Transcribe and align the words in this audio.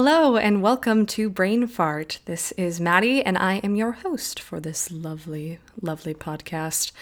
Hello 0.00 0.36
and 0.36 0.62
welcome 0.62 1.06
to 1.06 1.28
Brain 1.28 1.66
Fart. 1.66 2.20
This 2.24 2.52
is 2.52 2.78
Maddi 2.78 3.20
and 3.26 3.36
I 3.36 3.54
am 3.64 3.74
your 3.74 3.90
host 3.90 4.38
for 4.38 4.60
this 4.60 4.92
lovely, 4.92 5.58
lovely 5.82 6.14
podcast. 6.14 6.92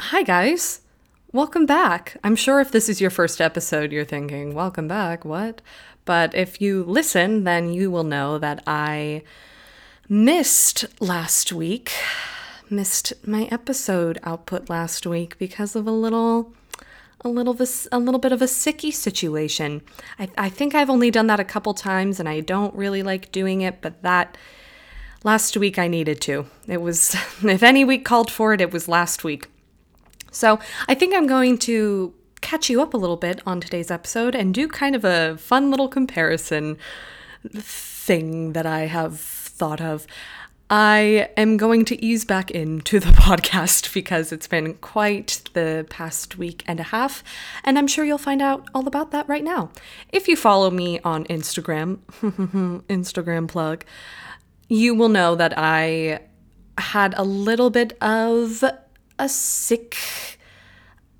Hi, 0.00 0.24
guys. 0.24 0.80
Welcome 1.30 1.66
back. 1.66 2.16
I'm 2.24 2.34
sure 2.34 2.58
if 2.58 2.72
this 2.72 2.88
is 2.88 3.00
your 3.00 3.10
first 3.10 3.40
episode, 3.40 3.92
you're 3.92 4.04
thinking, 4.04 4.54
Welcome 4.54 4.88
back, 4.88 5.24
what? 5.24 5.62
But 6.04 6.34
if 6.34 6.60
you 6.60 6.82
listen, 6.82 7.44
then 7.44 7.72
you 7.72 7.92
will 7.92 8.02
know 8.02 8.38
that 8.38 8.60
I 8.66 9.22
missed 10.08 10.84
last 11.00 11.52
week, 11.52 11.92
missed 12.68 13.12
my 13.24 13.44
episode 13.52 14.18
output 14.24 14.68
last 14.68 15.06
week 15.06 15.38
because 15.38 15.76
of 15.76 15.86
a 15.86 15.92
little 15.92 16.52
a 17.22 17.28
little 17.28 17.56
a 17.92 17.98
little 17.98 18.20
bit 18.20 18.32
of 18.32 18.42
a 18.42 18.46
sicky 18.46 18.92
situation. 18.92 19.82
I, 20.18 20.28
I 20.38 20.48
think 20.48 20.74
I've 20.74 20.90
only 20.90 21.10
done 21.10 21.26
that 21.26 21.40
a 21.40 21.44
couple 21.44 21.74
times 21.74 22.20
and 22.20 22.28
I 22.28 22.40
don't 22.40 22.74
really 22.74 23.02
like 23.02 23.32
doing 23.32 23.60
it, 23.60 23.80
but 23.80 24.02
that 24.02 24.36
last 25.24 25.56
week 25.56 25.78
I 25.78 25.88
needed 25.88 26.20
to. 26.22 26.46
It 26.66 26.80
was 26.80 27.14
if 27.42 27.62
any 27.62 27.84
week 27.84 28.04
called 28.04 28.30
for 28.30 28.52
it, 28.54 28.60
it 28.60 28.72
was 28.72 28.88
last 28.88 29.24
week. 29.24 29.48
So 30.30 30.60
I 30.86 30.94
think 30.94 31.14
I'm 31.14 31.26
going 31.26 31.58
to 31.58 32.14
catch 32.40 32.70
you 32.70 32.80
up 32.80 32.94
a 32.94 32.96
little 32.96 33.16
bit 33.16 33.40
on 33.44 33.60
today's 33.60 33.90
episode 33.90 34.34
and 34.34 34.54
do 34.54 34.68
kind 34.68 34.94
of 34.94 35.04
a 35.04 35.36
fun 35.38 35.70
little 35.70 35.88
comparison 35.88 36.76
thing 37.54 38.52
that 38.52 38.66
I 38.66 38.80
have 38.80 39.18
thought 39.18 39.80
of. 39.80 40.06
I 40.70 41.30
am 41.36 41.56
going 41.56 41.86
to 41.86 42.04
ease 42.04 42.26
back 42.26 42.50
into 42.50 43.00
the 43.00 43.06
podcast 43.12 43.92
because 43.94 44.32
it's 44.32 44.46
been 44.46 44.74
quite 44.74 45.42
the 45.54 45.86
past 45.88 46.36
week 46.36 46.62
and 46.66 46.78
a 46.78 46.84
half, 46.84 47.24
and 47.64 47.78
I'm 47.78 47.86
sure 47.86 48.04
you'll 48.04 48.18
find 48.18 48.42
out 48.42 48.68
all 48.74 48.86
about 48.86 49.10
that 49.12 49.28
right 49.28 49.44
now. 49.44 49.70
If 50.10 50.28
you 50.28 50.36
follow 50.36 50.70
me 50.70 51.00
on 51.00 51.24
Instagram, 51.24 51.98
Instagram 52.88 53.48
plug, 53.48 53.84
you 54.68 54.94
will 54.94 55.08
know 55.08 55.34
that 55.34 55.54
I 55.56 56.20
had 56.76 57.14
a 57.16 57.24
little 57.24 57.70
bit 57.70 57.96
of 58.02 58.62
a 59.18 59.28
sick 59.28 59.96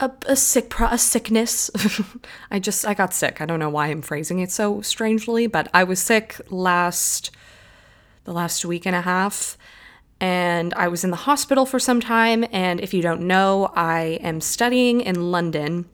a, 0.01 0.13
a 0.27 0.37
sick 0.37 0.69
pro- 0.69 0.89
a 0.89 0.99
sickness. 0.99 1.71
I 2.51 2.59
just 2.59 2.87
I 2.87 2.95
got 2.95 3.15
sick. 3.15 3.41
I 3.41 3.47
don't 3.47 3.59
know 3.59 3.71
why 3.71 3.89
I'm 3.89 4.03
phrasing 4.03 4.41
it 4.41 4.51
so 4.51 4.81
strangely, 4.83 5.47
but 5.47 5.69
I 5.73 5.85
was 5.85 6.01
sick 6.01 6.41
last 6.51 7.31
the 8.29 8.35
last 8.35 8.65
week 8.65 8.87
and 8.87 8.95
a 8.95 9.01
half. 9.01 9.57
And 10.21 10.75
I 10.75 10.89
was 10.89 11.03
in 11.03 11.11
the 11.11 11.17
hospital 11.17 11.65
for 11.65 11.79
some 11.79 12.01
time. 12.01 12.45
And 12.53 12.79
if 12.81 12.93
you 12.93 13.01
don't 13.01 13.23
know, 13.23 13.73
I 13.75 14.19
am 14.21 14.41
studying 14.41 15.01
in 15.01 15.31
London 15.31 15.87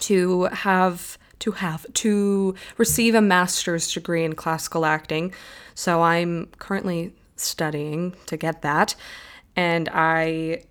to 0.00 0.44
have 0.44 1.16
to 1.40 1.52
have 1.52 1.86
to 1.94 2.54
receive 2.76 3.14
a 3.14 3.22
master's 3.22 3.90
degree 3.92 4.24
in 4.24 4.34
classical 4.34 4.84
acting. 4.84 5.32
So 5.74 6.02
I'm 6.02 6.48
currently 6.58 7.14
studying 7.36 8.14
to 8.26 8.36
get 8.36 8.62
that. 8.62 8.94
And 9.56 9.88
I 9.92 10.64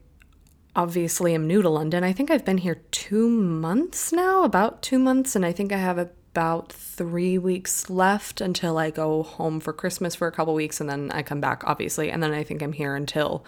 obviously 0.75 1.33
am 1.33 1.47
new 1.47 1.61
to 1.61 1.69
London. 1.69 2.03
I 2.03 2.13
think 2.13 2.29
I've 2.29 2.45
been 2.45 2.59
here 2.59 2.81
two 2.91 3.27
months 3.29 4.11
now, 4.11 4.43
about 4.43 4.83
two 4.83 4.99
months, 4.99 5.35
and 5.35 5.43
I 5.45 5.51
think 5.51 5.71
I 5.71 5.77
have 5.77 5.97
a 5.97 6.11
about 6.31 6.71
three 6.71 7.37
weeks 7.37 7.89
left 7.89 8.39
until 8.39 8.77
I 8.77 8.91
go 8.91 9.23
home 9.23 9.59
for 9.59 9.73
Christmas 9.73 10.15
for 10.15 10.27
a 10.27 10.31
couple 10.31 10.53
weeks 10.53 10.79
and 10.79 10.89
then 10.89 11.11
I 11.11 11.23
come 11.23 11.41
back, 11.41 11.63
obviously. 11.65 12.11
And 12.11 12.21
then 12.21 12.31
I 12.33 12.43
think 12.43 12.61
I'm 12.61 12.73
here 12.73 12.95
until 12.95 13.43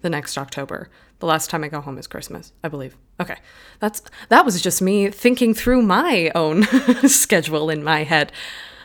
the 0.00 0.10
next 0.10 0.38
October. 0.38 0.88
The 1.18 1.26
last 1.26 1.50
time 1.50 1.64
I 1.64 1.68
go 1.68 1.80
home 1.80 1.98
is 1.98 2.06
Christmas, 2.06 2.52
I 2.62 2.68
believe. 2.68 2.96
Okay. 3.20 3.36
That's 3.80 4.02
that 4.28 4.44
was 4.44 4.60
just 4.60 4.82
me 4.82 5.10
thinking 5.10 5.54
through 5.54 5.82
my 5.82 6.30
own 6.34 6.62
schedule 7.08 7.70
in 7.70 7.84
my 7.84 8.04
head. 8.04 8.32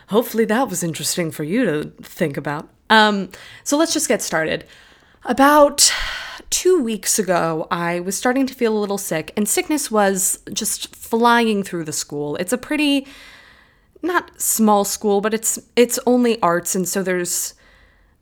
Hopefully 0.07 0.45
that 0.45 0.69
was 0.69 0.83
interesting 0.83 1.31
for 1.31 1.43
you 1.43 1.65
to 1.65 1.91
think 2.01 2.37
about. 2.37 2.69
Um, 2.89 3.29
so 3.63 3.77
let's 3.77 3.93
just 3.93 4.07
get 4.07 4.21
started. 4.21 4.65
About 5.25 5.93
two 6.49 6.81
weeks 6.81 7.19
ago, 7.19 7.67
I 7.71 7.99
was 7.99 8.17
starting 8.17 8.47
to 8.47 8.53
feel 8.53 8.77
a 8.77 8.79
little 8.79 8.97
sick, 8.97 9.31
and 9.37 9.47
sickness 9.47 9.91
was 9.91 10.39
just 10.51 10.95
flying 10.95 11.63
through 11.63 11.85
the 11.85 11.93
school. 11.93 12.35
It's 12.37 12.53
a 12.53 12.57
pretty 12.57 13.07
not 14.01 14.39
small 14.39 14.85
school, 14.85 15.21
but 15.21 15.33
it's 15.33 15.59
it's 15.75 15.99
only 16.05 16.41
arts, 16.41 16.75
and 16.75 16.87
so 16.87 17.03
there's 17.03 17.53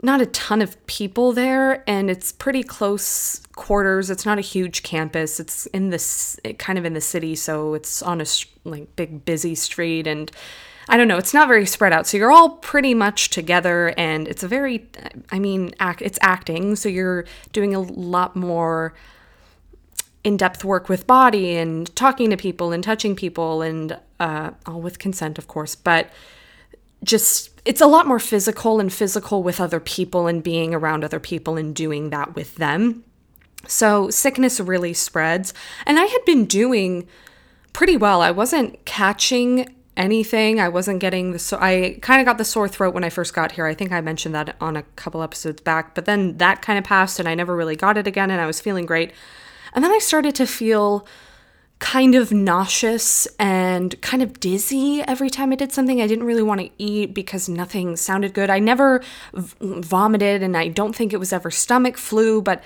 not 0.02 0.22
a 0.22 0.28
ton 0.28 0.62
of 0.62 0.86
people 0.88 1.34
there, 1.34 1.84
and 1.90 2.10
it's 2.10 2.32
pretty 2.32 2.64
close 2.64 3.42
quarters. 3.56 4.10
It's 4.10 4.26
not 4.26 4.38
a 4.38 4.42
huge 4.42 4.84
campus. 4.84 5.40
It's 5.40 5.66
in 5.68 5.90
this 5.90 6.40
kind 6.60 6.78
of 6.78 6.86
in 6.86 6.94
the 6.94 7.02
city, 7.02 7.36
so 7.36 7.74
it's 7.74 8.02
on 8.02 8.22
a 8.22 8.26
like 8.64 8.96
big 8.96 9.26
busy 9.26 9.56
street, 9.56 10.08
and 10.08 10.32
I 10.90 10.98
don't 10.98 11.08
know, 11.08 11.18
it's 11.18 11.34
not 11.34 11.48
very 11.48 11.66
spread 11.66 11.92
out. 11.94 12.08
So 12.08 12.18
you're 12.18 12.32
all 12.32 12.50
pretty 12.50 12.94
much 12.94 13.30
together 13.30 13.94
and 13.98 14.28
it's 14.28 14.44
a 14.44 14.48
very 14.48 14.88
I 15.32 15.40
mean, 15.40 15.74
act 15.80 16.02
it's 16.02 16.20
acting, 16.22 16.76
so 16.76 16.90
you're 16.90 17.26
doing 17.52 17.76
a 17.76 17.80
lot 17.80 18.36
more 18.36 18.94
in-depth 20.24 20.64
work 20.64 20.90
with 20.90 21.08
body 21.08 21.56
and 21.56 21.96
talking 21.96 22.30
to 22.30 22.38
people 22.38 22.72
and 22.72 22.84
touching 22.84 23.16
people 23.16 23.62
and 23.62 23.98
uh, 24.20 24.52
all 24.66 24.82
with 24.82 25.00
consent, 25.00 25.38
of 25.38 25.48
course, 25.48 25.76
but 25.76 26.10
just 27.04 27.62
it's 27.64 27.82
a 27.82 27.88
lot 27.88 28.08
more 28.08 28.20
physical 28.20 28.80
and 28.80 28.92
physical 28.92 29.44
with 29.44 29.62
other 29.62 29.80
people 29.80 30.28
and 30.28 30.42
being 30.42 30.74
around 30.74 31.04
other 31.04 31.20
people 31.20 31.56
and 31.56 31.76
doing 31.76 32.10
that 32.10 32.36
with 32.36 32.56
them. 32.56 33.04
So 33.68 34.10
sickness 34.10 34.60
really 34.60 34.94
spreads. 34.94 35.54
And 35.86 36.00
I 36.00 36.06
had 36.06 36.26
been 36.26 36.46
doing 36.46 37.08
pretty 37.74 37.98
well. 37.98 38.22
I 38.22 38.32
wasn't 38.32 38.84
catching 38.86 39.76
anything. 39.98 40.60
I 40.60 40.70
wasn't 40.70 41.00
getting 41.00 41.32
the 41.32 41.40
so 41.40 41.58
I 41.60 41.98
kind 42.02 42.22
of 42.22 42.26
got 42.26 42.38
the 42.38 42.46
sore 42.46 42.68
throat 42.68 42.94
when 42.94 43.04
I 43.04 43.10
first 43.10 43.34
got 43.34 43.52
here. 43.52 43.66
I 43.66 43.74
think 43.74 43.92
I 43.92 44.00
mentioned 44.00 44.36
that 44.36 44.56
on 44.62 44.78
a 44.78 44.84
couple 44.96 45.22
episodes 45.22 45.62
back, 45.62 45.96
but 45.96 46.06
then 46.06 46.38
that 46.38 46.62
kind 46.62 46.80
of 46.80 46.86
passed 46.86 47.20
and 47.20 47.28
I 47.28 47.36
never 47.36 47.56
really 47.56 47.76
got 47.76 47.98
it 47.98 48.08
again 48.08 48.32
and 48.32 48.40
I 48.40 48.46
was 48.46 48.62
feeling 48.62 48.86
great. 48.86 49.12
And 49.74 49.84
then 49.84 49.92
I 49.92 50.00
started 50.00 50.36
to 50.36 50.48
feel 50.48 51.06
kind 51.80 52.16
of 52.16 52.32
nauseous 52.32 53.28
and 53.38 54.00
kind 54.02 54.24
of 54.24 54.40
dizzy 54.40 55.02
every 55.02 55.30
time 55.30 55.52
I 55.52 55.56
did 55.56 55.72
something 55.72 56.02
I 56.02 56.08
didn't 56.08 56.26
really 56.26 56.42
want 56.42 56.62
to 56.62 56.70
eat 56.78 57.14
because 57.14 57.48
nothing 57.48 57.96
sounded 57.96 58.34
good. 58.34 58.50
I 58.50 58.60
never 58.60 59.04
v- 59.34 59.82
vomited 59.82 60.42
and 60.42 60.58
I 60.58 60.70
don't 60.70 60.96
think 60.96 61.14
it 61.14 61.20
was 61.20 61.32
ever 61.34 61.52
stomach 61.52 61.98
flu, 61.98 62.42
but 62.42 62.64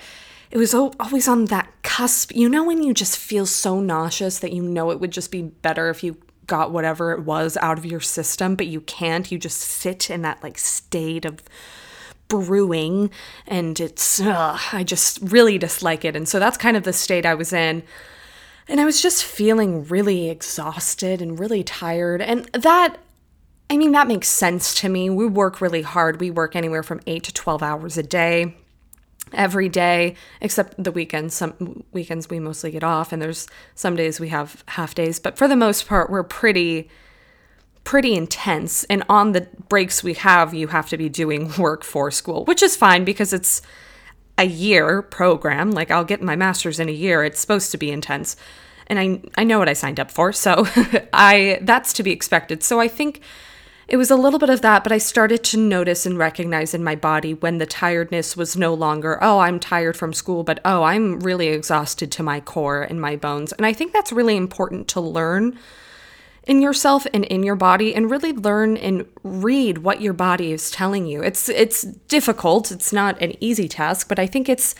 it 0.50 0.58
was 0.58 0.74
always 0.74 1.28
on 1.28 1.46
that 1.46 1.70
cusp. 1.82 2.34
You 2.34 2.48
know, 2.48 2.64
when 2.64 2.82
you 2.82 2.94
just 2.94 3.16
feel 3.16 3.46
so 3.46 3.80
nauseous 3.80 4.38
that 4.38 4.52
you 4.52 4.62
know 4.62 4.90
it 4.90 5.00
would 5.00 5.10
just 5.10 5.30
be 5.30 5.42
better 5.42 5.90
if 5.90 6.02
you 6.04 6.16
got 6.46 6.72
whatever 6.72 7.12
it 7.12 7.20
was 7.20 7.56
out 7.58 7.78
of 7.78 7.86
your 7.86 8.00
system, 8.00 8.54
but 8.54 8.66
you 8.66 8.80
can't. 8.80 9.30
You 9.30 9.38
just 9.38 9.60
sit 9.60 10.10
in 10.10 10.22
that 10.22 10.42
like 10.42 10.58
state 10.58 11.24
of 11.24 11.42
brewing 12.28 13.10
and 13.46 13.78
it's 13.78 14.20
ugh, 14.20 14.60
I 14.72 14.84
just 14.84 15.18
really 15.22 15.58
dislike 15.58 16.04
it. 16.04 16.16
And 16.16 16.28
so 16.28 16.38
that's 16.38 16.56
kind 16.56 16.76
of 16.76 16.84
the 16.84 16.92
state 16.92 17.26
I 17.26 17.34
was 17.34 17.52
in. 17.52 17.82
And 18.68 18.80
I 18.80 18.84
was 18.84 19.02
just 19.02 19.24
feeling 19.24 19.84
really 19.84 20.30
exhausted 20.30 21.20
and 21.20 21.38
really 21.38 21.62
tired. 21.62 22.22
And 22.22 22.44
that 22.52 22.98
I 23.68 23.76
mean 23.76 23.92
that 23.92 24.08
makes 24.08 24.28
sense 24.28 24.74
to 24.80 24.88
me. 24.88 25.10
We 25.10 25.26
work 25.26 25.60
really 25.60 25.82
hard. 25.82 26.20
We 26.20 26.30
work 26.30 26.56
anywhere 26.56 26.82
from 26.82 27.00
8 27.06 27.22
to 27.24 27.32
12 27.32 27.62
hours 27.62 27.96
a 27.98 28.02
day 28.02 28.56
every 29.34 29.68
day 29.68 30.14
except 30.40 30.82
the 30.82 30.92
weekends. 30.92 31.34
Some 31.34 31.84
weekends 31.92 32.28
we 32.28 32.38
mostly 32.38 32.70
get 32.70 32.84
off 32.84 33.12
and 33.12 33.20
there's 33.20 33.46
some 33.74 33.96
days 33.96 34.20
we 34.20 34.28
have 34.28 34.64
half 34.68 34.94
days. 34.94 35.18
But 35.18 35.36
for 35.36 35.48
the 35.48 35.56
most 35.56 35.86
part 35.86 36.10
we're 36.10 36.22
pretty 36.22 36.88
pretty 37.84 38.14
intense. 38.14 38.84
And 38.84 39.02
on 39.08 39.32
the 39.32 39.48
breaks 39.68 40.02
we 40.02 40.14
have 40.14 40.54
you 40.54 40.68
have 40.68 40.88
to 40.90 40.96
be 40.96 41.08
doing 41.08 41.52
work 41.58 41.84
for 41.84 42.10
school 42.10 42.44
which 42.44 42.62
is 42.62 42.76
fine 42.76 43.04
because 43.04 43.32
it's 43.32 43.62
a 44.38 44.44
year 44.44 45.02
program. 45.02 45.70
Like 45.70 45.90
I'll 45.90 46.04
get 46.04 46.22
my 46.22 46.36
masters 46.36 46.80
in 46.80 46.88
a 46.88 46.92
year. 46.92 47.24
It's 47.24 47.40
supposed 47.40 47.70
to 47.72 47.78
be 47.78 47.90
intense. 47.90 48.36
And 48.86 48.98
I 48.98 49.20
I 49.40 49.44
know 49.44 49.58
what 49.58 49.68
I 49.68 49.74
signed 49.74 50.00
up 50.00 50.10
for. 50.10 50.32
So 50.32 50.66
I 51.12 51.58
that's 51.62 51.92
to 51.94 52.02
be 52.02 52.12
expected. 52.12 52.62
So 52.62 52.80
I 52.80 52.88
think 52.88 53.22
it 53.92 53.98
was 53.98 54.10
a 54.10 54.16
little 54.16 54.38
bit 54.38 54.48
of 54.48 54.62
that, 54.62 54.82
but 54.82 54.90
I 54.90 54.96
started 54.96 55.44
to 55.44 55.58
notice 55.58 56.06
and 56.06 56.16
recognize 56.16 56.72
in 56.72 56.82
my 56.82 56.96
body 56.96 57.34
when 57.34 57.58
the 57.58 57.66
tiredness 57.66 58.34
was 58.34 58.56
no 58.56 58.72
longer, 58.72 59.18
oh, 59.22 59.40
I'm 59.40 59.60
tired 59.60 59.98
from 59.98 60.14
school, 60.14 60.44
but 60.44 60.60
oh, 60.64 60.82
I'm 60.82 61.20
really 61.20 61.48
exhausted 61.48 62.10
to 62.12 62.22
my 62.22 62.40
core 62.40 62.80
and 62.80 62.98
my 62.98 63.16
bones. 63.16 63.52
And 63.52 63.66
I 63.66 63.74
think 63.74 63.92
that's 63.92 64.10
really 64.10 64.34
important 64.34 64.88
to 64.88 65.00
learn 65.02 65.58
in 66.44 66.62
yourself 66.62 67.06
and 67.12 67.26
in 67.26 67.42
your 67.42 67.54
body 67.54 67.94
and 67.94 68.10
really 68.10 68.32
learn 68.32 68.78
and 68.78 69.04
read 69.22 69.78
what 69.78 70.00
your 70.00 70.14
body 70.14 70.52
is 70.52 70.70
telling 70.70 71.04
you. 71.04 71.22
It's 71.22 71.50
it's 71.50 71.82
difficult. 71.82 72.72
It's 72.72 72.94
not 72.94 73.20
an 73.20 73.34
easy 73.44 73.68
task, 73.68 74.08
but 74.08 74.18
I 74.18 74.26
think 74.26 74.48
it's 74.48 74.74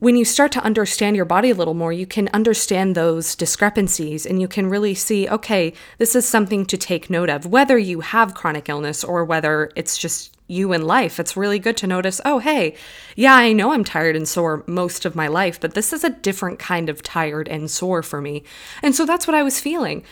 when 0.00 0.16
you 0.16 0.24
start 0.24 0.50
to 0.52 0.64
understand 0.64 1.14
your 1.14 1.26
body 1.26 1.50
a 1.50 1.54
little 1.54 1.74
more, 1.74 1.92
you 1.92 2.06
can 2.06 2.28
understand 2.32 2.94
those 2.94 3.36
discrepancies 3.36 4.24
and 4.24 4.40
you 4.40 4.48
can 4.48 4.68
really 4.68 4.94
see, 4.94 5.28
okay, 5.28 5.74
this 5.98 6.16
is 6.16 6.26
something 6.26 6.64
to 6.66 6.78
take 6.78 7.10
note 7.10 7.28
of. 7.28 7.46
Whether 7.46 7.76
you 7.78 8.00
have 8.00 8.34
chronic 8.34 8.68
illness 8.68 9.04
or 9.04 9.24
whether 9.26 9.70
it's 9.76 9.98
just 9.98 10.36
you 10.46 10.72
in 10.72 10.86
life, 10.86 11.20
it's 11.20 11.36
really 11.36 11.58
good 11.58 11.76
to 11.76 11.86
notice, 11.86 12.18
oh, 12.24 12.38
hey, 12.38 12.74
yeah, 13.14 13.34
I 13.34 13.52
know 13.52 13.72
I'm 13.72 13.84
tired 13.84 14.16
and 14.16 14.26
sore 14.26 14.64
most 14.66 15.04
of 15.04 15.14
my 15.14 15.28
life, 15.28 15.60
but 15.60 15.74
this 15.74 15.92
is 15.92 16.02
a 16.02 16.10
different 16.10 16.58
kind 16.58 16.88
of 16.88 17.02
tired 17.02 17.46
and 17.46 17.70
sore 17.70 18.02
for 18.02 18.22
me. 18.22 18.42
And 18.82 18.94
so 18.94 19.04
that's 19.04 19.26
what 19.26 19.36
I 19.36 19.42
was 19.42 19.60
feeling. 19.60 20.02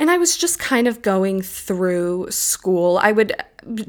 And 0.00 0.10
I 0.10 0.16
was 0.16 0.38
just 0.38 0.58
kind 0.58 0.88
of 0.88 1.02
going 1.02 1.42
through 1.42 2.30
school. 2.30 2.98
I 3.02 3.12
would 3.12 3.34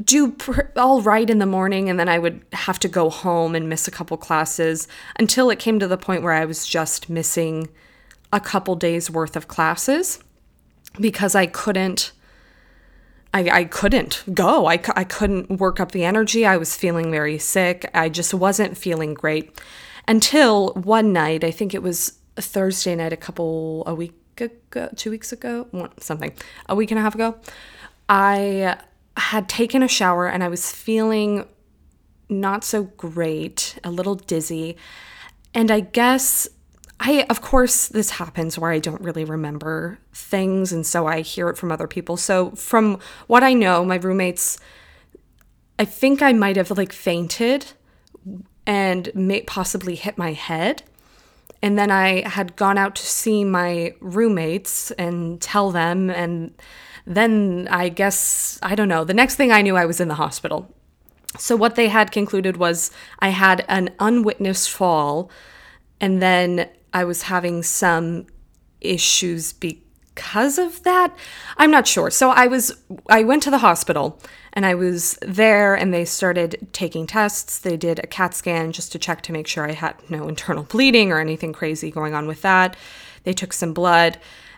do 0.03 0.33
pr- 0.33 0.63
all 0.75 1.01
right 1.01 1.29
in 1.29 1.39
the 1.39 1.45
morning 1.45 1.89
and 1.89 1.97
then 1.97 2.09
I 2.09 2.19
would 2.19 2.43
have 2.51 2.77
to 2.79 2.89
go 2.89 3.09
home 3.09 3.55
and 3.55 3.69
miss 3.69 3.87
a 3.87 3.91
couple 3.91 4.17
classes 4.17 4.89
until 5.17 5.49
it 5.49 5.57
came 5.57 5.79
to 5.79 5.87
the 5.87 5.97
point 5.97 6.21
where 6.21 6.33
I 6.33 6.43
was 6.43 6.67
just 6.67 7.09
missing 7.09 7.69
a 8.33 8.41
couple 8.41 8.75
days 8.75 9.09
worth 9.09 9.37
of 9.37 9.47
classes 9.47 10.19
because 10.99 11.33
I 11.33 11.45
couldn't 11.45 12.11
I, 13.33 13.49
I 13.49 13.63
couldn't 13.63 14.25
go. 14.33 14.65
I, 14.65 14.73
I 14.93 15.05
couldn't 15.05 15.61
work 15.61 15.79
up 15.79 15.93
the 15.93 16.03
energy. 16.03 16.45
I 16.45 16.57
was 16.57 16.75
feeling 16.75 17.09
very 17.09 17.37
sick. 17.37 17.89
I 17.93 18.09
just 18.09 18.33
wasn't 18.33 18.77
feeling 18.77 19.13
great 19.13 19.57
until 20.05 20.73
one 20.73 21.13
night, 21.13 21.45
I 21.45 21.51
think 21.51 21.73
it 21.73 21.81
was 21.81 22.19
a 22.35 22.41
Thursday 22.41 22.93
night, 22.95 23.13
a 23.13 23.17
couple, 23.17 23.83
a 23.87 23.95
week 23.95 24.13
ago, 24.37 24.89
two 24.95 25.11
weeks 25.11 25.31
ago, 25.31 25.67
something, 25.99 26.33
a 26.69 26.75
week 26.75 26.91
and 26.91 26.99
a 26.99 27.01
half 27.01 27.15
ago. 27.15 27.35
I 28.07 28.77
had 29.17 29.49
taken 29.49 29.83
a 29.83 29.87
shower 29.87 30.27
and 30.27 30.43
I 30.43 30.47
was 30.47 30.71
feeling 30.71 31.47
not 32.29 32.63
so 32.63 32.83
great, 32.83 33.77
a 33.83 33.91
little 33.91 34.15
dizzy. 34.15 34.77
And 35.53 35.69
I 35.69 35.81
guess 35.81 36.47
I, 36.99 37.25
of 37.29 37.41
course, 37.41 37.87
this 37.87 38.11
happens 38.11 38.59
where 38.59 38.71
I 38.71 38.79
don't 38.79 39.01
really 39.01 39.25
remember 39.25 39.99
things. 40.13 40.71
And 40.71 40.85
so 40.85 41.07
I 41.07 41.21
hear 41.21 41.49
it 41.49 41.57
from 41.57 41.71
other 41.71 41.87
people. 41.87 42.15
So, 42.15 42.51
from 42.51 42.99
what 43.25 43.43
I 43.43 43.53
know, 43.53 43.83
my 43.83 43.95
roommates, 43.95 44.59
I 45.79 45.85
think 45.85 46.21
I 46.21 46.31
might 46.31 46.57
have 46.57 46.69
like 46.71 46.93
fainted 46.93 47.65
and 48.67 49.09
may 49.15 49.41
possibly 49.41 49.95
hit 49.95 50.17
my 50.17 50.33
head. 50.33 50.83
And 51.63 51.77
then 51.77 51.91
I 51.91 52.27
had 52.27 52.55
gone 52.55 52.77
out 52.77 52.95
to 52.95 53.05
see 53.05 53.43
my 53.43 53.93
roommates 53.99 54.91
and 54.91 55.39
tell 55.41 55.71
them. 55.71 56.09
And 56.09 56.55
then 57.05 57.67
I 57.69 57.89
guess, 57.89 58.59
I 58.63 58.75
don't 58.75 58.87
know, 58.87 59.03
the 59.03 59.13
next 59.13 59.35
thing 59.35 59.51
I 59.51 59.61
knew, 59.61 59.75
I 59.75 59.85
was 59.85 59.99
in 59.99 60.07
the 60.07 60.15
hospital. 60.15 60.73
So, 61.37 61.55
what 61.55 61.75
they 61.75 61.87
had 61.87 62.11
concluded 62.11 62.57
was 62.57 62.91
I 63.19 63.29
had 63.29 63.63
an 63.67 63.89
unwitnessed 63.99 64.69
fall. 64.69 65.29
And 65.99 66.21
then 66.21 66.67
I 66.93 67.03
was 67.03 67.23
having 67.23 67.63
some 67.63 68.25
issues 68.81 69.53
because 69.53 70.57
of 70.57 70.83
that. 70.83 71.15
I'm 71.57 71.71
not 71.71 71.87
sure. 71.87 72.09
So 72.09 72.31
I 72.31 72.47
was 72.47 72.75
I 73.07 73.23
went 73.23 73.43
to 73.43 73.51
the 73.51 73.59
hospital 73.59 74.19
and 74.53 74.65
I 74.65 74.75
was 74.75 75.17
there 75.21 75.75
and 75.75 75.93
they 75.93 76.05
started 76.05 76.67
taking 76.73 77.07
tests. 77.07 77.59
They 77.59 77.77
did 77.77 77.99
a 77.99 78.07
CAT 78.07 78.33
scan 78.33 78.71
just 78.71 78.91
to 78.91 78.99
check 78.99 79.21
to 79.23 79.31
make 79.31 79.47
sure 79.47 79.67
I 79.67 79.73
had 79.73 79.95
no 80.09 80.27
internal 80.27 80.63
bleeding 80.63 81.11
or 81.11 81.19
anything 81.19 81.53
crazy 81.53 81.91
going 81.91 82.13
on 82.13 82.27
with 82.27 82.41
that. 82.41 82.75
They 83.23 83.33
took 83.33 83.53
some 83.53 83.73
blood 83.73 84.17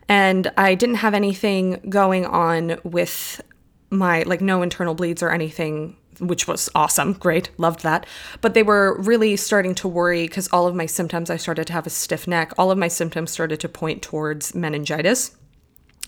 and 0.10 0.52
I 0.58 0.76
didn't 0.76 0.96
have 0.96 1.14
anything 1.14 1.82
going 1.90 2.26
on 2.26 2.80
with 2.84 3.42
my 3.90 4.24
like 4.24 4.42
no 4.42 4.62
internal 4.62 4.96
bleeds 4.96 5.22
or 5.22 5.30
anything 5.30 5.96
which 6.20 6.48
was 6.48 6.70
awesome. 6.76 7.14
Great. 7.14 7.50
Loved 7.58 7.84
that. 7.84 8.06
But 8.42 8.54
they 8.54 8.64
were 8.64 9.00
really 9.02 9.36
starting 9.36 9.76
to 9.76 9.88
worry 9.88 10.28
because 10.28 10.48
all 10.50 10.68
of 10.68 10.76
my 10.76 10.86
symptoms, 10.86 11.30
I 11.30 11.38
started 11.38 11.68
to 11.68 11.74
have 11.74 11.88
a 11.88 11.92
stiff 11.92 12.28
neck. 12.28 12.54
All 12.58 12.72
of 12.72 12.78
my 12.78 12.88
symptoms 12.88 13.32
started 13.32 13.60
to 13.62 13.70
point 13.70 14.02
towards 14.02 14.54
meningitis. 14.54 15.36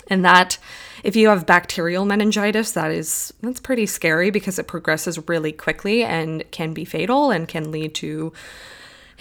And 0.07 0.23
that, 0.23 0.57
if 1.03 1.15
you 1.15 1.29
have 1.29 1.45
bacterial 1.45 2.05
meningitis, 2.05 2.71
that 2.73 2.91
is, 2.91 3.33
that's 3.41 3.59
pretty 3.59 3.85
scary 3.85 4.29
because 4.29 4.59
it 4.59 4.67
progresses 4.67 5.27
really 5.27 5.51
quickly 5.51 6.03
and 6.03 6.49
can 6.51 6.73
be 6.73 6.85
fatal 6.85 7.31
and 7.31 7.47
can 7.47 7.71
lead 7.71 7.95
to 7.95 8.33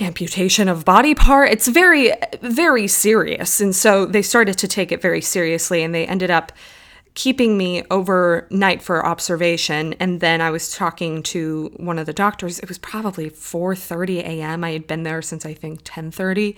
amputation 0.00 0.68
of 0.68 0.84
body 0.84 1.14
part. 1.14 1.50
It's 1.50 1.68
very, 1.68 2.12
very 2.42 2.88
serious. 2.88 3.60
And 3.60 3.74
so 3.74 4.06
they 4.06 4.22
started 4.22 4.58
to 4.58 4.68
take 4.68 4.92
it 4.92 5.00
very 5.00 5.20
seriously 5.20 5.82
and 5.82 5.94
they 5.94 6.06
ended 6.06 6.30
up 6.30 6.52
keeping 7.14 7.56
me 7.56 7.84
overnight 7.90 8.82
for 8.82 9.06
observation 9.06 9.94
and 9.94 10.20
then 10.20 10.40
i 10.40 10.50
was 10.50 10.74
talking 10.74 11.22
to 11.22 11.70
one 11.76 11.96
of 11.96 12.06
the 12.06 12.12
doctors 12.12 12.58
it 12.58 12.68
was 12.68 12.78
probably 12.78 13.30
4.30 13.30 14.18
a.m 14.24 14.64
i 14.64 14.72
had 14.72 14.86
been 14.86 15.04
there 15.04 15.22
since 15.22 15.46
i 15.46 15.54
think 15.54 15.84
10.30 15.84 16.56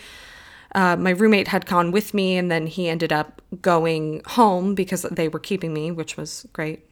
uh, 0.77 0.95
my 0.95 1.11
roommate 1.11 1.49
had 1.49 1.65
gone 1.65 1.91
with 1.91 2.13
me 2.13 2.37
and 2.37 2.51
then 2.51 2.67
he 2.67 2.89
ended 2.89 3.13
up 3.13 3.41
going 3.63 4.21
home 4.27 4.75
because 4.75 5.03
they 5.11 5.27
were 5.27 5.39
keeping 5.39 5.73
me 5.73 5.91
which 5.91 6.17
was 6.17 6.47
great. 6.53 6.87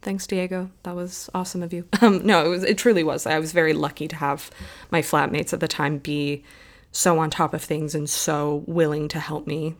Thanks 0.00 0.28
diego. 0.28 0.70
That 0.84 0.94
was 0.94 1.28
awesome 1.34 1.62
of 1.62 1.72
you. 1.72 1.86
Um, 2.00 2.24
no 2.24 2.46
it 2.46 2.48
was 2.48 2.62
it 2.62 2.78
truly 2.78 3.02
was. 3.02 3.26
I 3.26 3.38
was 3.40 3.52
very 3.52 3.72
lucky 3.72 4.06
to 4.08 4.16
have 4.16 4.50
my 4.90 5.02
flatmates 5.02 5.52
at 5.52 5.60
the 5.60 5.68
time 5.68 5.98
be 5.98 6.44
so 6.92 7.18
on 7.18 7.28
top 7.28 7.52
of 7.52 7.62
things 7.62 7.94
and 7.94 8.08
so 8.08 8.62
willing 8.66 9.08
to 9.08 9.18
help 9.18 9.46
me. 9.46 9.74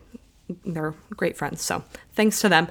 They're 0.65 0.93
great 1.15 1.37
friends 1.37 1.61
so 1.61 1.83
thanks 2.13 2.41
to 2.41 2.49
them. 2.49 2.67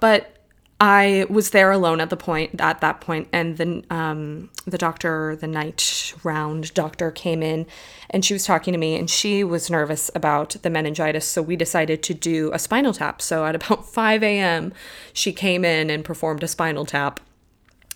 But 0.00 0.37
I 0.80 1.26
was 1.28 1.50
there 1.50 1.72
alone 1.72 2.00
at 2.00 2.08
the 2.08 2.16
point 2.16 2.60
at 2.60 2.80
that 2.80 3.00
point, 3.00 3.28
and 3.32 3.56
then 3.56 3.84
um, 3.90 4.48
the 4.64 4.78
doctor, 4.78 5.34
the 5.34 5.48
night 5.48 6.14
round 6.22 6.72
doctor, 6.72 7.10
came 7.10 7.42
in, 7.42 7.66
and 8.10 8.24
she 8.24 8.32
was 8.32 8.44
talking 8.44 8.72
to 8.72 8.78
me, 8.78 8.96
and 8.96 9.10
she 9.10 9.42
was 9.42 9.70
nervous 9.70 10.08
about 10.14 10.50
the 10.62 10.70
meningitis, 10.70 11.26
so 11.26 11.42
we 11.42 11.56
decided 11.56 12.02
to 12.04 12.14
do 12.14 12.52
a 12.52 12.60
spinal 12.60 12.92
tap. 12.92 13.20
So 13.20 13.44
at 13.44 13.56
about 13.56 13.86
five 13.92 14.22
a.m., 14.22 14.72
she 15.12 15.32
came 15.32 15.64
in 15.64 15.90
and 15.90 16.04
performed 16.04 16.44
a 16.44 16.48
spinal 16.48 16.86
tap, 16.86 17.18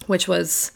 which 0.06 0.26
was, 0.26 0.72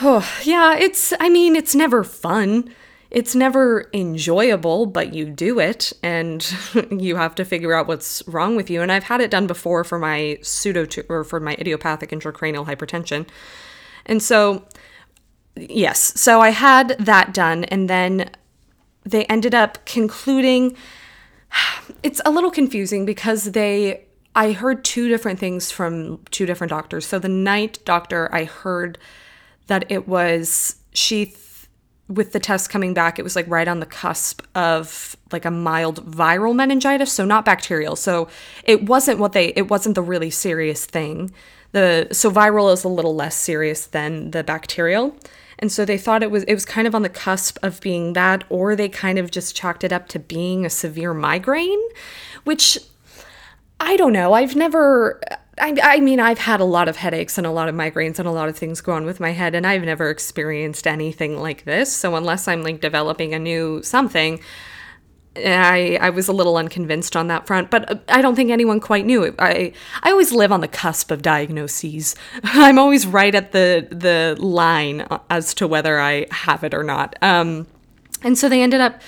oh 0.00 0.26
yeah, 0.44 0.76
it's. 0.78 1.12
I 1.20 1.28
mean, 1.28 1.56
it's 1.56 1.74
never 1.74 2.04
fun 2.04 2.74
it's 3.10 3.34
never 3.34 3.88
enjoyable, 3.94 4.84
but 4.84 5.14
you 5.14 5.24
do 5.26 5.58
it 5.58 5.92
and 6.02 6.54
you 6.90 7.16
have 7.16 7.34
to 7.36 7.44
figure 7.44 7.74
out 7.74 7.88
what's 7.88 8.22
wrong 8.26 8.54
with 8.54 8.68
you. 8.68 8.82
And 8.82 8.92
I've 8.92 9.04
had 9.04 9.20
it 9.20 9.30
done 9.30 9.46
before 9.46 9.82
for 9.82 9.98
my 9.98 10.38
pseudo 10.42 10.86
or 11.08 11.24
for 11.24 11.40
my 11.40 11.54
idiopathic 11.58 12.10
intracranial 12.10 12.66
hypertension. 12.66 13.26
And 14.04 14.22
so, 14.22 14.66
yes, 15.56 16.20
so 16.20 16.40
I 16.40 16.50
had 16.50 16.96
that 16.98 17.32
done, 17.32 17.64
and 17.64 17.88
then 17.88 18.30
they 19.04 19.24
ended 19.26 19.54
up 19.54 19.84
concluding 19.86 20.76
it's 22.02 22.20
a 22.24 22.30
little 22.30 22.50
confusing 22.50 23.06
because 23.06 23.52
they 23.52 24.04
I 24.34 24.52
heard 24.52 24.84
two 24.84 25.08
different 25.08 25.40
things 25.40 25.70
from 25.70 26.18
two 26.30 26.46
different 26.46 26.70
doctors. 26.70 27.06
So 27.06 27.18
the 27.18 27.28
night 27.28 27.78
doctor, 27.84 28.32
I 28.32 28.44
heard 28.44 28.98
that 29.66 29.90
it 29.90 30.06
was 30.06 30.76
she 30.92 31.24
with 32.08 32.32
the 32.32 32.40
test 32.40 32.70
coming 32.70 32.94
back, 32.94 33.18
it 33.18 33.22
was 33.22 33.36
like 33.36 33.46
right 33.48 33.68
on 33.68 33.80
the 33.80 33.86
cusp 33.86 34.42
of 34.54 35.16
like 35.30 35.44
a 35.44 35.50
mild 35.50 36.10
viral 36.10 36.54
meningitis, 36.54 37.12
so 37.12 37.24
not 37.24 37.44
bacterial. 37.44 37.96
So 37.96 38.28
it 38.64 38.84
wasn't 38.86 39.18
what 39.18 39.32
they 39.32 39.48
it 39.48 39.68
wasn't 39.68 39.94
the 39.94 40.02
really 40.02 40.30
serious 40.30 40.86
thing. 40.86 41.32
The 41.72 42.08
so 42.12 42.30
viral 42.30 42.72
is 42.72 42.84
a 42.84 42.88
little 42.88 43.14
less 43.14 43.36
serious 43.36 43.86
than 43.86 44.30
the 44.30 44.42
bacterial. 44.42 45.14
And 45.58 45.72
so 45.72 45.84
they 45.84 45.98
thought 45.98 46.22
it 46.22 46.30
was 46.30 46.44
it 46.44 46.54
was 46.54 46.64
kind 46.64 46.86
of 46.86 46.94
on 46.94 47.02
the 47.02 47.08
cusp 47.08 47.58
of 47.62 47.80
being 47.80 48.14
that 48.14 48.44
or 48.48 48.74
they 48.74 48.88
kind 48.88 49.18
of 49.18 49.30
just 49.30 49.54
chalked 49.54 49.84
it 49.84 49.92
up 49.92 50.08
to 50.08 50.18
being 50.18 50.64
a 50.64 50.70
severe 50.70 51.12
migraine, 51.12 51.82
which 52.44 52.78
I 53.80 53.96
don't 53.96 54.12
know. 54.12 54.32
I've 54.32 54.56
never 54.56 55.20
I, 55.60 55.76
I 55.82 56.00
mean, 56.00 56.20
I've 56.20 56.38
had 56.38 56.60
a 56.60 56.64
lot 56.64 56.88
of 56.88 56.96
headaches 56.96 57.38
and 57.38 57.46
a 57.46 57.50
lot 57.50 57.68
of 57.68 57.74
migraines 57.74 58.18
and 58.18 58.28
a 58.28 58.32
lot 58.32 58.48
of 58.48 58.56
things 58.56 58.80
go 58.80 58.92
on 58.92 59.04
with 59.04 59.20
my 59.20 59.30
head, 59.30 59.54
and 59.54 59.66
I've 59.66 59.82
never 59.82 60.10
experienced 60.10 60.86
anything 60.86 61.38
like 61.38 61.64
this. 61.64 61.92
So, 61.92 62.16
unless 62.16 62.48
I'm 62.48 62.62
like 62.62 62.80
developing 62.80 63.34
a 63.34 63.38
new 63.38 63.82
something, 63.82 64.40
I 65.36 65.98
I 66.00 66.10
was 66.10 66.28
a 66.28 66.32
little 66.32 66.56
unconvinced 66.56 67.16
on 67.16 67.28
that 67.28 67.46
front, 67.46 67.70
but 67.70 67.90
uh, 67.90 67.96
I 68.08 68.22
don't 68.22 68.34
think 68.34 68.50
anyone 68.50 68.80
quite 68.80 69.06
knew. 69.06 69.34
I 69.38 69.72
I 70.02 70.10
always 70.10 70.32
live 70.32 70.52
on 70.52 70.60
the 70.60 70.68
cusp 70.68 71.10
of 71.10 71.22
diagnoses. 71.22 72.14
I'm 72.44 72.78
always 72.78 73.06
right 73.06 73.34
at 73.34 73.52
the 73.52 73.86
the 73.90 74.36
line 74.42 75.06
as 75.30 75.54
to 75.54 75.68
whether 75.68 76.00
I 76.00 76.26
have 76.30 76.64
it 76.64 76.74
or 76.74 76.82
not. 76.82 77.16
Um, 77.22 77.66
and 78.22 78.36
so 78.36 78.48
they 78.48 78.62
ended 78.62 78.80
up 78.80 79.00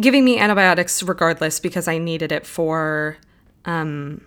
giving 0.00 0.24
me 0.24 0.38
antibiotics 0.38 1.02
regardless 1.02 1.60
because 1.60 1.88
I 1.88 1.98
needed 1.98 2.32
it 2.32 2.46
for 2.46 3.16
um 3.64 4.22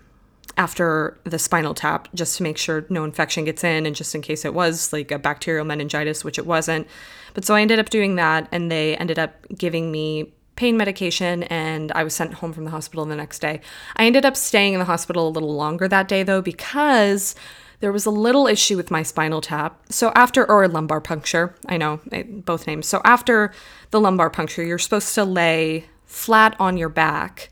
after 0.56 1.18
the 1.24 1.38
spinal 1.38 1.74
tap 1.74 2.08
just 2.14 2.36
to 2.36 2.42
make 2.42 2.58
sure 2.58 2.84
no 2.88 3.04
infection 3.04 3.44
gets 3.44 3.64
in 3.64 3.86
and 3.86 3.96
just 3.96 4.14
in 4.14 4.22
case 4.22 4.44
it 4.44 4.54
was 4.54 4.92
like 4.92 5.10
a 5.10 5.18
bacterial 5.18 5.64
meningitis, 5.64 6.24
which 6.24 6.38
it 6.38 6.46
wasn't. 6.46 6.86
But 7.34 7.44
so 7.44 7.54
I 7.54 7.62
ended 7.62 7.78
up 7.78 7.90
doing 7.90 8.16
that 8.16 8.48
and 8.52 8.70
they 8.70 8.96
ended 8.96 9.18
up 9.18 9.46
giving 9.56 9.90
me 9.90 10.32
pain 10.56 10.76
medication 10.76 11.44
and 11.44 11.90
I 11.92 12.04
was 12.04 12.14
sent 12.14 12.34
home 12.34 12.52
from 12.52 12.64
the 12.64 12.70
hospital 12.70 13.04
the 13.04 13.16
next 13.16 13.38
day. 13.38 13.60
I 13.96 14.04
ended 14.04 14.26
up 14.26 14.36
staying 14.36 14.74
in 14.74 14.78
the 14.78 14.84
hospital 14.84 15.28
a 15.28 15.30
little 15.30 15.54
longer 15.54 15.88
that 15.88 16.08
day 16.08 16.22
though 16.22 16.42
because 16.42 17.34
there 17.80 17.92
was 17.92 18.06
a 18.06 18.10
little 18.10 18.46
issue 18.46 18.76
with 18.76 18.90
my 18.90 19.02
spinal 19.02 19.40
tap. 19.40 19.80
So 19.90 20.12
after 20.14 20.48
or 20.48 20.68
lumbar 20.68 21.00
puncture, 21.00 21.54
I 21.66 21.78
know 21.78 22.00
eh, 22.12 22.22
both 22.22 22.66
names. 22.66 22.86
So 22.86 23.00
after 23.04 23.52
the 23.90 24.00
lumbar 24.00 24.30
puncture, 24.30 24.62
you're 24.62 24.78
supposed 24.78 25.14
to 25.16 25.24
lay 25.24 25.86
flat 26.06 26.54
on 26.60 26.76
your 26.76 26.90
back 26.90 27.50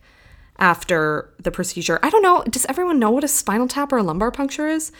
after 0.60 1.32
the 1.38 1.50
procedure. 1.50 1.98
I 2.02 2.10
don't 2.10 2.22
know. 2.22 2.44
Does 2.44 2.66
everyone 2.66 2.98
know 2.98 3.10
what 3.10 3.24
a 3.24 3.28
spinal 3.28 3.66
tap 3.66 3.92
or 3.92 3.98
a 3.98 4.02
lumbar 4.02 4.30
puncture 4.30 4.68
is? 4.68 4.92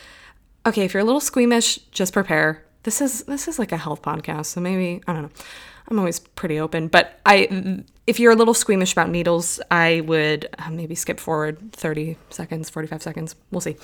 Okay, 0.66 0.84
if 0.84 0.92
you're 0.94 1.02
a 1.02 1.04
little 1.04 1.20
squeamish, 1.20 1.78
just 1.90 2.12
prepare. 2.12 2.64
this 2.82 3.00
is 3.00 3.22
this 3.24 3.46
is 3.46 3.58
like 3.58 3.72
a 3.72 3.76
health 3.76 4.02
podcast, 4.02 4.46
so 4.46 4.60
maybe 4.60 5.02
I 5.06 5.12
don't 5.12 5.22
know. 5.22 5.30
I'm 5.88 5.98
always 5.98 6.20
pretty 6.20 6.58
open, 6.58 6.88
but 6.88 7.20
I 7.26 7.82
if 8.06 8.18
you're 8.18 8.32
a 8.32 8.36
little 8.36 8.54
squeamish 8.54 8.92
about 8.92 9.10
needles, 9.10 9.60
I 9.70 10.00
would 10.02 10.48
uh, 10.58 10.70
maybe 10.70 10.94
skip 10.94 11.20
forward 11.20 11.72
30 11.72 12.16
seconds, 12.30 12.70
45 12.70 13.02
seconds. 13.02 13.36
We'll 13.50 13.60
see. 13.60 13.76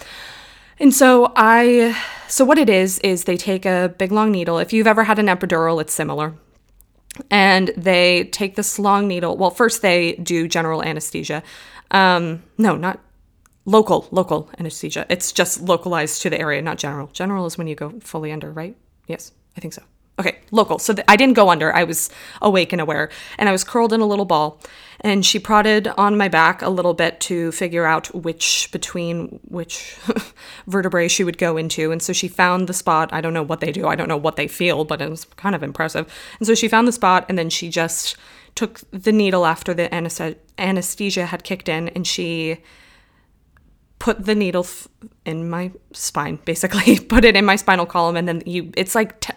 And 0.78 0.92
so 0.94 1.32
I 1.36 1.96
so 2.28 2.44
what 2.44 2.58
it 2.58 2.68
is 2.68 2.98
is 3.00 3.24
they 3.24 3.36
take 3.36 3.64
a 3.64 3.94
big 3.98 4.12
long 4.12 4.30
needle. 4.32 4.58
If 4.58 4.72
you've 4.72 4.86
ever 4.86 5.04
had 5.04 5.18
an 5.18 5.26
epidural, 5.26 5.80
it's 5.80 5.92
similar. 5.92 6.34
And 7.30 7.68
they 7.76 8.24
take 8.24 8.56
this 8.56 8.78
long 8.78 9.08
needle. 9.08 9.36
Well, 9.36 9.50
first 9.50 9.82
they 9.82 10.14
do 10.14 10.48
general 10.48 10.82
anesthesia. 10.82 11.42
Um, 11.90 12.42
no, 12.58 12.76
not 12.76 13.00
local, 13.64 14.08
local 14.10 14.48
anesthesia. 14.58 15.06
It's 15.08 15.32
just 15.32 15.60
localized 15.60 16.22
to 16.22 16.30
the 16.30 16.40
area, 16.40 16.62
not 16.62 16.78
general. 16.78 17.08
General 17.08 17.46
is 17.46 17.58
when 17.58 17.66
you 17.66 17.74
go 17.74 17.98
fully 18.00 18.32
under, 18.32 18.50
right? 18.50 18.76
Yes, 19.06 19.32
I 19.56 19.60
think 19.60 19.74
so. 19.74 19.82
Okay, 20.18 20.38
local. 20.50 20.78
So 20.78 20.94
I 21.08 21.16
didn't 21.16 21.34
go 21.34 21.50
under. 21.50 21.74
I 21.74 21.84
was 21.84 22.08
awake 22.40 22.72
and 22.72 22.80
aware. 22.80 23.10
And 23.38 23.48
I 23.48 23.52
was 23.52 23.64
curled 23.64 23.92
in 23.92 24.00
a 24.00 24.06
little 24.06 24.24
ball. 24.24 24.60
And 25.06 25.24
she 25.24 25.38
prodded 25.38 25.86
on 25.96 26.16
my 26.16 26.26
back 26.26 26.62
a 26.62 26.68
little 26.68 26.92
bit 26.92 27.20
to 27.20 27.52
figure 27.52 27.86
out 27.86 28.12
which 28.12 28.68
between 28.72 29.38
which 29.44 29.96
vertebrae 30.66 31.06
she 31.06 31.22
would 31.22 31.38
go 31.38 31.56
into. 31.56 31.92
And 31.92 32.02
so 32.02 32.12
she 32.12 32.26
found 32.26 32.68
the 32.68 32.72
spot. 32.72 33.12
I 33.12 33.20
don't 33.20 33.32
know 33.32 33.44
what 33.44 33.60
they 33.60 33.70
do. 33.70 33.86
I 33.86 33.94
don't 33.94 34.08
know 34.08 34.16
what 34.16 34.34
they 34.34 34.48
feel, 34.48 34.84
but 34.84 35.00
it 35.00 35.08
was 35.08 35.24
kind 35.36 35.54
of 35.54 35.62
impressive. 35.62 36.12
And 36.40 36.46
so 36.48 36.56
she 36.56 36.66
found 36.66 36.88
the 36.88 36.92
spot 36.92 37.24
and 37.28 37.38
then 37.38 37.50
she 37.50 37.68
just 37.68 38.16
took 38.56 38.80
the 38.90 39.12
needle 39.12 39.46
after 39.46 39.72
the 39.72 39.94
anesthesia 40.58 41.26
had 41.26 41.44
kicked 41.44 41.68
in 41.68 41.86
and 41.90 42.04
she 42.04 42.56
put 44.00 44.24
the 44.24 44.34
needle 44.34 44.64
f- 44.64 44.88
in 45.24 45.48
my 45.48 45.70
spine 45.92 46.38
basically 46.44 46.98
put 47.08 47.24
it 47.24 47.36
in 47.36 47.44
my 47.44 47.56
spinal 47.56 47.86
column 47.86 48.16
and 48.16 48.26
then 48.26 48.42
you 48.44 48.72
it's 48.76 48.94
like 48.94 49.20
t- 49.20 49.32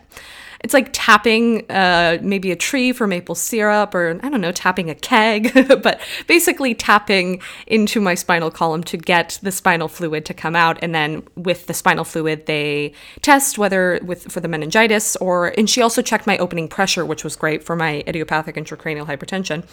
it's 0.62 0.74
like 0.74 0.90
tapping 0.92 1.70
uh, 1.70 2.18
maybe 2.22 2.52
a 2.52 2.56
tree 2.56 2.92
for 2.92 3.08
maple 3.08 3.36
syrup 3.36 3.96
or 3.96 4.20
i 4.24 4.30
don't 4.30 4.42
know 4.42 4.52
tapping 4.52 4.90
a 4.90 4.96
keg 4.96 5.54
but 5.84 6.00
basically 6.28 6.74
tapping 6.76 7.42
into 7.68 8.02
my 8.02 8.16
spinal 8.16 8.52
column 8.52 8.84
to 8.84 8.98
get 8.98 9.40
the 9.42 9.52
spinal 9.52 9.88
fluid 9.88 10.26
to 10.26 10.34
come 10.34 10.56
out. 10.56 10.78
And 10.82 10.94
then 10.94 11.24
with 11.36 11.68
the 11.68 11.74
spinal 11.74 12.04
fluid 12.04 12.46
they 12.46 12.94
test 13.22 13.58
whether 13.58 14.00
with 14.04 14.32
for 14.32 14.40
the 14.40 14.48
meningitis 14.48 15.16
or 15.18 15.48
and 15.58 15.70
she 15.70 15.82
also 15.82 16.02
checked 16.02 16.28
my 16.28 16.38
opening 16.38 16.68
pressure 16.68 17.06
which 17.06 17.24
was 17.24 17.36
great 17.36 17.64
for 17.64 17.76
my 17.76 18.04
idiopathic 18.08 18.56
intracranial 18.56 19.06
hypertension. 19.06 19.66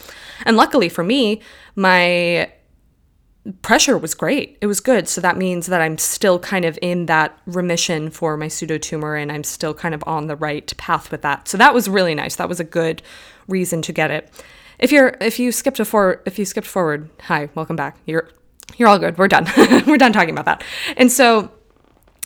And 0.44 0.56
luckily 0.56 0.88
for 0.88 1.04
me 1.04 1.40
my 1.74 2.50
pressure 3.62 3.96
was 3.96 4.14
great. 4.14 4.58
It 4.60 4.66
was 4.66 4.80
good. 4.80 5.08
So 5.08 5.20
that 5.20 5.36
means 5.36 5.66
that 5.66 5.80
I'm 5.80 5.98
still 5.98 6.38
kind 6.38 6.64
of 6.64 6.78
in 6.82 7.06
that 7.06 7.38
remission 7.46 8.10
for 8.10 8.36
my 8.36 8.46
pseudotumor 8.46 9.20
and 9.20 9.30
I'm 9.30 9.44
still 9.44 9.74
kind 9.74 9.94
of 9.94 10.02
on 10.06 10.26
the 10.26 10.36
right 10.36 10.72
path 10.76 11.10
with 11.10 11.22
that. 11.22 11.48
So 11.48 11.56
that 11.58 11.74
was 11.74 11.88
really 11.88 12.14
nice. 12.14 12.36
That 12.36 12.48
was 12.48 12.60
a 12.60 12.64
good 12.64 13.02
reason 13.48 13.82
to 13.82 13.92
get 13.92 14.10
it. 14.10 14.32
If 14.78 14.92
you're 14.92 15.16
if 15.20 15.38
you 15.38 15.52
skipped 15.52 15.80
a 15.80 15.84
for 15.84 16.22
if 16.26 16.38
you 16.38 16.44
skipped 16.44 16.66
forward, 16.66 17.08
hi, 17.22 17.48
welcome 17.54 17.76
back. 17.76 17.98
You're 18.04 18.28
you're 18.76 18.88
all 18.88 18.98
good. 18.98 19.16
We're 19.16 19.28
done. 19.28 19.46
We're 19.86 19.96
done 19.96 20.12
talking 20.12 20.36
about 20.36 20.44
that. 20.46 20.64
And 20.96 21.10
so 21.10 21.50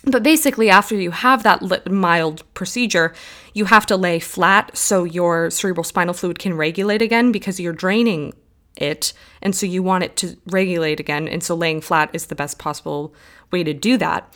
but 0.03 0.23
basically, 0.23 0.69
after 0.69 0.95
you 0.95 1.11
have 1.11 1.43
that 1.43 1.91
mild 1.91 2.43
procedure, 2.55 3.13
you 3.53 3.65
have 3.65 3.85
to 3.85 3.95
lay 3.95 4.19
flat 4.19 4.75
so 4.75 5.03
your 5.03 5.51
cerebral 5.51 5.83
spinal 5.83 6.15
fluid 6.15 6.39
can 6.39 6.55
regulate 6.55 7.03
again 7.03 7.31
because 7.31 7.59
you're 7.59 7.73
draining 7.73 8.33
it. 8.77 9.13
And 9.41 9.55
so 9.55 9.65
you 9.65 9.83
want 9.83 10.03
it 10.03 10.15
to 10.17 10.37
regulate 10.47 10.99
again. 10.99 11.27
And 11.27 11.43
so 11.43 11.55
laying 11.55 11.81
flat 11.81 12.09
is 12.13 12.27
the 12.27 12.35
best 12.35 12.59
possible 12.59 13.13
way 13.51 13.63
to 13.63 13.73
do 13.73 13.97
that. 13.97 14.33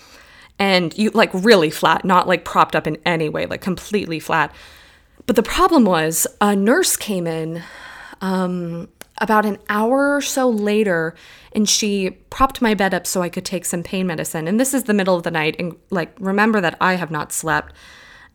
And 0.58 0.98
you 0.98 1.10
like 1.12 1.32
really 1.34 1.70
flat, 1.70 2.06
not 2.06 2.28
like 2.28 2.46
propped 2.46 2.76
up 2.76 2.88
in 2.88 2.98
any 3.06 3.30
way, 3.30 3.46
like 3.46 3.62
completely 3.62 4.20
flat. 4.20 4.54
But 5.26 5.36
the 5.36 5.44
problem 5.44 5.86
was 5.86 6.28
a 6.40 6.56
nurse 6.56 6.96
came 6.96 7.28
in 7.28 7.64
um, 8.22 8.88
about 9.20 9.46
an 9.46 9.58
hour 9.70 10.16
or 10.16 10.22
so 10.22 10.50
later 10.50 11.16
and 11.52 11.68
she 11.68 12.12
propped 12.30 12.62
my 12.62 12.74
bed 12.74 12.94
up 12.94 13.08
so 13.08 13.22
I 13.22 13.30
could 13.30 13.46
take 13.46 13.66
some 13.66 13.82
pain 13.82 14.08
medicine. 14.08 14.48
And 14.48 14.60
this 14.60 14.74
is 14.74 14.84
the 14.84 14.94
middle 14.94 15.16
of 15.16 15.24
the 15.24 15.32
night. 15.32 15.56
And 15.58 15.76
like, 15.90 16.14
remember 16.20 16.60
that 16.62 16.78
I 16.82 16.96
have 16.96 17.12
not 17.12 17.32
slept. 17.32 17.74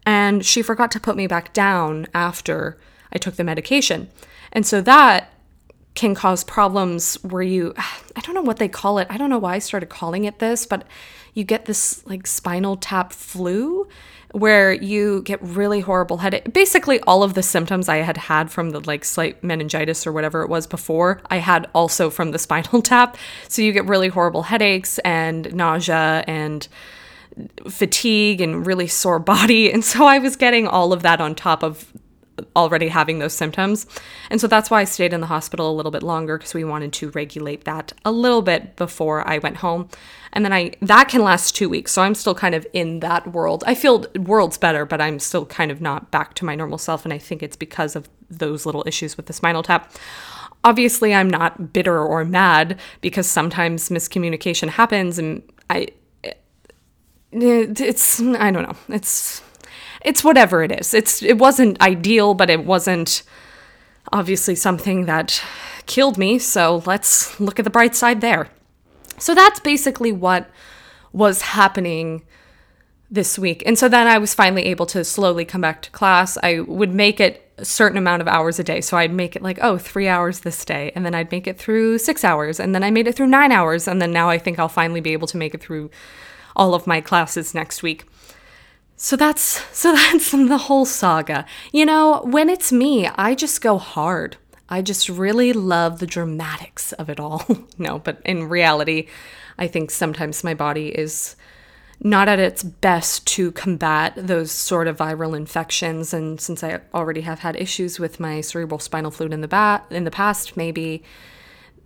And 0.06 0.44
she 0.44 0.62
forgot 0.62 0.90
to 0.92 1.00
put 1.00 1.16
me 1.16 1.26
back 1.26 1.52
down 1.52 2.06
after 2.14 2.78
I 3.12 3.18
took 3.18 3.36
the 3.36 3.44
medication. 3.44 4.08
And 4.52 4.66
so 4.66 4.80
that 4.80 5.32
can 5.94 6.14
cause 6.14 6.44
problems 6.44 7.14
where 7.22 7.42
you 7.42 7.74
I 7.76 8.20
don't 8.22 8.34
know 8.34 8.42
what 8.42 8.58
they 8.58 8.68
call 8.68 8.98
it. 8.98 9.06
I 9.10 9.16
don't 9.16 9.30
know 9.30 9.38
why 9.38 9.56
I 9.56 9.58
started 9.58 9.88
calling 9.88 10.24
it 10.24 10.38
this, 10.38 10.66
but 10.66 10.86
you 11.34 11.44
get 11.44 11.66
this 11.66 12.06
like 12.06 12.26
spinal 12.26 12.76
tap 12.76 13.12
flu 13.12 13.88
where 14.32 14.72
you 14.72 15.22
get 15.22 15.42
really 15.42 15.80
horrible 15.80 16.18
headache. 16.18 16.52
Basically 16.52 17.00
all 17.00 17.22
of 17.22 17.34
the 17.34 17.42
symptoms 17.42 17.88
I 17.88 17.96
had 17.98 18.16
had 18.16 18.50
from 18.50 18.70
the 18.70 18.80
like 18.80 19.04
slight 19.04 19.42
meningitis 19.42 20.06
or 20.06 20.12
whatever 20.12 20.42
it 20.42 20.48
was 20.48 20.66
before, 20.66 21.20
I 21.30 21.38
had 21.38 21.68
also 21.74 22.10
from 22.10 22.30
the 22.30 22.38
spinal 22.46 22.82
tap. 22.82 23.16
So 23.48 23.62
you 23.62 23.72
get 23.72 23.86
really 23.86 24.08
horrible 24.08 24.44
headaches 24.44 24.98
and 25.00 25.52
nausea 25.54 26.24
and 26.26 26.66
fatigue 27.68 28.40
and 28.40 28.66
really 28.66 28.86
sore 28.86 29.18
body. 29.18 29.72
And 29.80 29.84
so 29.84 30.04
I 30.04 30.18
was 30.18 30.36
getting 30.36 30.66
all 30.66 30.92
of 30.92 31.02
that 31.02 31.20
on 31.20 31.34
top 31.34 31.62
of 31.62 31.92
already 32.56 32.88
having 32.88 33.18
those 33.18 33.32
symptoms. 33.32 33.86
And 34.30 34.40
so 34.40 34.46
that's 34.46 34.70
why 34.70 34.80
I 34.80 34.84
stayed 34.84 35.12
in 35.12 35.20
the 35.20 35.26
hospital 35.26 35.70
a 35.70 35.74
little 35.74 35.92
bit 35.92 36.02
longer 36.02 36.38
because 36.38 36.54
we 36.54 36.64
wanted 36.64 36.92
to 36.94 37.10
regulate 37.10 37.64
that 37.64 37.92
a 38.04 38.12
little 38.12 38.42
bit 38.42 38.76
before 38.76 39.26
I 39.28 39.38
went 39.38 39.58
home. 39.58 39.88
And 40.32 40.44
then 40.44 40.52
I 40.52 40.72
that 40.82 41.08
can 41.08 41.22
last 41.22 41.56
2 41.56 41.68
weeks. 41.68 41.92
So 41.92 42.02
I'm 42.02 42.14
still 42.14 42.34
kind 42.34 42.54
of 42.54 42.66
in 42.72 43.00
that 43.00 43.32
world. 43.32 43.64
I 43.66 43.74
feel 43.74 44.06
world's 44.16 44.58
better, 44.58 44.84
but 44.84 45.00
I'm 45.00 45.18
still 45.18 45.46
kind 45.46 45.70
of 45.70 45.80
not 45.80 46.10
back 46.10 46.34
to 46.34 46.44
my 46.44 46.54
normal 46.54 46.78
self 46.78 47.04
and 47.04 47.12
I 47.12 47.18
think 47.18 47.42
it's 47.42 47.56
because 47.56 47.96
of 47.96 48.08
those 48.30 48.64
little 48.64 48.84
issues 48.86 49.16
with 49.16 49.26
the 49.26 49.32
spinal 49.32 49.62
tap. 49.62 49.92
Obviously, 50.62 51.14
I'm 51.14 51.30
not 51.30 51.72
bitter 51.72 51.98
or 51.98 52.24
mad 52.24 52.78
because 53.00 53.26
sometimes 53.26 53.88
miscommunication 53.88 54.68
happens 54.68 55.18
and 55.18 55.42
I 55.68 55.88
it's 57.32 58.20
I 58.20 58.50
don't 58.50 58.64
know. 58.64 58.76
It's 58.88 59.42
it's 60.02 60.24
whatever 60.24 60.62
it 60.62 60.72
is. 60.72 60.94
It's 60.94 61.22
it 61.22 61.38
wasn't 61.38 61.80
ideal, 61.80 62.34
but 62.34 62.50
it 62.50 62.64
wasn't 62.64 63.22
obviously 64.12 64.54
something 64.54 65.06
that 65.06 65.42
killed 65.86 66.18
me. 66.18 66.38
So 66.38 66.82
let's 66.86 67.38
look 67.40 67.58
at 67.58 67.64
the 67.64 67.70
bright 67.70 67.94
side 67.94 68.20
there. 68.20 68.48
So 69.18 69.34
that's 69.34 69.60
basically 69.60 70.12
what 70.12 70.50
was 71.12 71.42
happening 71.42 72.22
this 73.10 73.38
week. 73.38 73.62
And 73.66 73.78
so 73.78 73.88
then 73.88 74.06
I 74.06 74.18
was 74.18 74.34
finally 74.34 74.64
able 74.66 74.86
to 74.86 75.04
slowly 75.04 75.44
come 75.44 75.60
back 75.60 75.82
to 75.82 75.90
class. 75.90 76.38
I 76.42 76.60
would 76.60 76.94
make 76.94 77.20
it 77.20 77.50
a 77.58 77.64
certain 77.64 77.98
amount 77.98 78.22
of 78.22 78.28
hours 78.28 78.58
a 78.58 78.64
day. 78.64 78.80
So 78.80 78.96
I'd 78.96 79.12
make 79.12 79.36
it 79.36 79.42
like, 79.42 79.58
oh, 79.60 79.76
three 79.76 80.08
hours 80.08 80.40
this 80.40 80.64
day. 80.64 80.92
And 80.94 81.04
then 81.04 81.14
I'd 81.14 81.30
make 81.30 81.46
it 81.46 81.58
through 81.58 81.98
six 81.98 82.24
hours. 82.24 82.60
And 82.60 82.74
then 82.74 82.84
I 82.84 82.90
made 82.90 83.06
it 83.06 83.16
through 83.16 83.26
nine 83.26 83.52
hours. 83.52 83.88
And 83.88 84.00
then 84.00 84.12
now 84.12 84.30
I 84.30 84.38
think 84.38 84.58
I'll 84.58 84.68
finally 84.68 85.00
be 85.00 85.12
able 85.12 85.26
to 85.28 85.36
make 85.36 85.54
it 85.54 85.60
through 85.60 85.90
all 86.56 86.74
of 86.74 86.86
my 86.86 87.00
classes 87.00 87.54
next 87.54 87.82
week. 87.82 88.04
So 89.02 89.16
that's 89.16 89.64
so 89.72 89.92
that's 89.94 90.30
the 90.30 90.58
whole 90.58 90.84
saga. 90.84 91.46
You 91.72 91.86
know, 91.86 92.20
when 92.24 92.50
it's 92.50 92.70
me, 92.70 93.08
I 93.08 93.34
just 93.34 93.62
go 93.62 93.78
hard. 93.78 94.36
I 94.68 94.82
just 94.82 95.08
really 95.08 95.52
love 95.52 95.98
the 95.98 96.06
dramatics 96.06 96.92
of 96.92 97.08
it 97.08 97.18
all. 97.18 97.44
no, 97.78 97.98
but 97.98 98.20
in 98.26 98.48
reality, 98.48 99.08
I 99.58 99.66
think 99.68 99.90
sometimes 99.90 100.44
my 100.44 100.52
body 100.52 100.88
is 100.88 101.34
not 102.02 102.28
at 102.28 102.38
its 102.38 102.62
best 102.62 103.26
to 103.28 103.52
combat 103.52 104.12
those 104.16 104.52
sort 104.52 104.86
of 104.86 104.98
viral 104.98 105.34
infections 105.36 106.14
and 106.14 106.40
since 106.40 106.62
I 106.62 106.80
already 106.94 107.22
have 107.22 107.40
had 107.40 107.56
issues 107.56 107.98
with 107.98 108.20
my 108.20 108.40
cerebral 108.40 108.78
spinal 108.78 109.10
fluid 109.10 109.32
in 109.32 109.40
the 109.40 109.48
bat 109.48 109.84
in 109.90 110.04
the 110.04 110.10
past, 110.10 110.56
maybe 110.56 111.02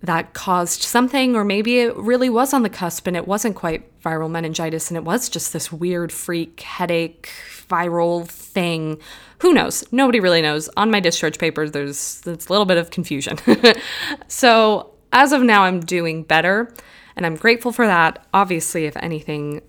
that 0.01 0.33
caused 0.33 0.83
something, 0.83 1.35
or 1.35 1.43
maybe 1.43 1.79
it 1.79 1.95
really 1.95 2.29
was 2.29 2.53
on 2.53 2.63
the 2.63 2.69
cusp 2.69 3.07
and 3.07 3.17
it 3.17 3.27
wasn't 3.27 3.55
quite 3.55 4.01
viral 4.01 4.29
meningitis 4.29 4.89
and 4.89 4.97
it 4.97 5.03
was 5.03 5.29
just 5.29 5.51
this 5.53 5.71
weird 5.71 6.11
freak 6.11 6.59
headache 6.61 7.29
viral 7.69 8.27
thing. 8.27 8.99
Who 9.39 9.53
knows? 9.53 9.83
Nobody 9.91 10.19
really 10.19 10.41
knows. 10.41 10.69
On 10.77 10.91
my 10.91 10.99
discharge 10.99 11.39
papers, 11.39 11.71
there's, 11.71 12.21
there's 12.21 12.47
a 12.47 12.51
little 12.51 12.65
bit 12.65 12.77
of 12.77 12.91
confusion. 12.91 13.37
so, 14.27 14.91
as 15.11 15.31
of 15.31 15.41
now, 15.41 15.63
I'm 15.63 15.79
doing 15.79 16.23
better 16.23 16.73
and 17.15 17.25
I'm 17.25 17.35
grateful 17.35 17.71
for 17.71 17.87
that. 17.87 18.25
Obviously, 18.33 18.85
if 18.85 18.95
anything 18.97 19.61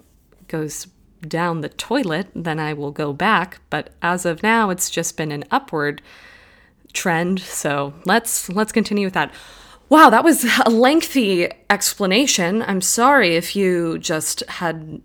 goes 0.48 0.86
down 1.26 1.60
the 1.60 1.68
toilet, 1.68 2.28
then 2.34 2.58
I 2.58 2.72
will 2.72 2.90
go 2.90 3.12
back, 3.12 3.60
but 3.70 3.90
as 4.02 4.26
of 4.26 4.42
now, 4.42 4.70
it's 4.70 4.90
just 4.90 5.16
been 5.16 5.32
an 5.32 5.44
upward 5.50 6.02
trend. 6.92 7.40
So, 7.40 7.94
let's 8.04 8.48
let's 8.48 8.72
continue 8.72 9.06
with 9.06 9.14
that. 9.14 9.32
Wow, 9.88 10.10
that 10.10 10.24
was 10.24 10.44
a 10.64 10.70
lengthy 10.70 11.48
explanation. 11.70 12.62
I'm 12.62 12.80
sorry 12.80 13.36
if 13.36 13.54
you 13.54 13.98
just 13.98 14.40
had 14.48 15.00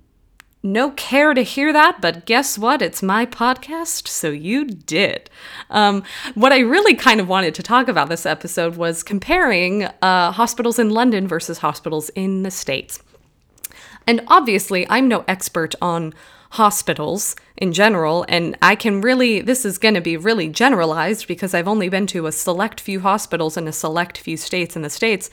no 0.63 0.91
care 0.91 1.33
to 1.33 1.41
hear 1.41 1.71
that, 1.73 2.01
but 2.01 2.25
guess 2.25 2.57
what? 2.57 2.81
It's 2.81 3.01
my 3.03 3.25
podcast, 3.25 4.07
so 4.07 4.29
you 4.29 4.65
did. 4.65 5.29
Um, 5.69 6.03
what 6.33 6.51
I 6.51 6.59
really 6.59 6.95
kind 6.95 7.19
of 7.19 7.27
wanted 7.27 7.55
to 7.55 7.63
talk 7.63 7.87
about 7.87 8.09
this 8.09 8.25
episode 8.25 8.75
was 8.75 9.03
comparing 9.03 9.85
uh, 10.01 10.31
hospitals 10.31 10.77
in 10.77 10.89
London 10.89 11.27
versus 11.27 11.59
hospitals 11.59 12.09
in 12.09 12.43
the 12.43 12.51
States. 12.51 13.01
And 14.07 14.21
obviously, 14.27 14.87
I'm 14.89 15.07
no 15.07 15.23
expert 15.27 15.75
on 15.81 16.13
hospitals 16.51 17.35
in 17.55 17.71
general. 17.71 18.25
And 18.27 18.57
I 18.61 18.75
can 18.75 19.01
really, 19.01 19.41
this 19.41 19.65
is 19.65 19.77
going 19.77 19.93
to 19.95 20.01
be 20.01 20.17
really 20.17 20.49
generalized 20.49 21.27
because 21.27 21.53
I've 21.53 21.67
only 21.67 21.87
been 21.87 22.07
to 22.07 22.27
a 22.27 22.31
select 22.31 22.81
few 22.81 22.99
hospitals 22.99 23.57
in 23.57 23.67
a 23.67 23.73
select 23.73 24.17
few 24.17 24.37
states 24.37 24.75
in 24.75 24.81
the 24.81 24.89
States. 24.89 25.29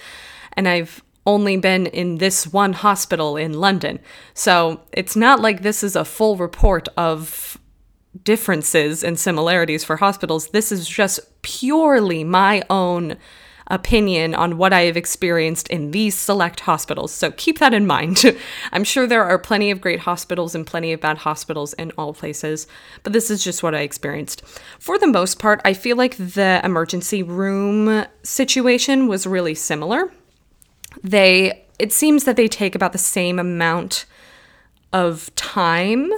And 0.53 0.69
I've 0.69 1.03
only 1.27 1.57
been 1.57 1.87
in 1.87 2.19
this 2.19 2.47
one 2.47 2.73
hospital 2.73 3.37
in 3.37 3.53
London. 3.55 3.99
So 4.33 4.81
it's 4.93 5.17
not 5.17 5.41
like 5.41 5.63
this 5.63 5.83
is 5.83 5.97
a 5.97 6.05
full 6.05 6.37
report 6.37 6.89
of 6.97 7.59
differences 8.23 9.03
and 9.03 9.19
similarities 9.19 9.85
for 9.85 9.97
hospitals. 9.97 10.49
This 10.49 10.73
is 10.73 10.89
just 10.89 11.21
purely 11.43 12.25
my 12.25 12.63
own 12.71 13.17
opinion 13.69 14.35
on 14.35 14.59
what 14.59 14.73
I 14.73 14.83
have 14.83 14.97
experienced 14.97 15.69
in 15.69 15.91
these 15.91 16.15
select 16.15 16.61
hospitals. 16.61 17.13
So 17.13 17.31
keep 17.31 17.59
that 17.59 17.75
in 17.75 17.87
mind. 17.87 18.25
I'm 18.73 18.85
sure 18.85 19.07
there 19.07 19.25
are 19.25 19.39
plenty 19.39 19.71
of 19.71 19.81
great 19.81 20.01
hospitals 20.01 20.55
and 20.55 20.67
plenty 20.67 20.93
of 20.93 21.01
bad 21.01 21.19
hospitals 21.19 21.75
in 21.75 21.93
all 21.99 22.15
places, 22.15 22.67
but 23.03 23.13
this 23.13 23.31
is 23.31 23.45
just 23.45 23.63
what 23.63 23.75
I 23.75 23.81
experienced. 23.81 24.43
For 24.79 24.99
the 24.99 25.07
most 25.07 25.39
part, 25.39 25.61
I 25.65 25.75
feel 25.75 25.97
like 25.97 26.17
the 26.17 26.61
emergency 26.65 27.23
room 27.23 28.07
situation 28.23 29.07
was 29.07 29.27
really 29.27 29.55
similar. 29.55 30.13
They 31.03 31.65
it 31.79 31.93
seems 31.93 32.25
that 32.25 32.37
they 32.37 32.49
take 32.49 32.75
about 32.75 32.93
the 32.93 32.99
same 32.99 33.39
amount 33.39 34.05
of 34.93 35.33
time 35.37 36.11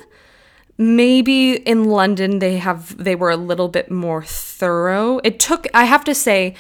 maybe 0.79 1.57
in 1.57 1.85
london 1.85 2.39
they 2.39 2.57
have 2.57 2.97
they 2.97 3.15
were 3.15 3.29
a 3.29 3.37
little 3.37 3.69
bit 3.69 3.91
more 3.91 4.23
thorough 4.23 5.21
it 5.25 5.39
took 5.39 5.67
i 5.75 5.85
have 5.85 6.05
to 6.05 6.15
say 6.15 6.55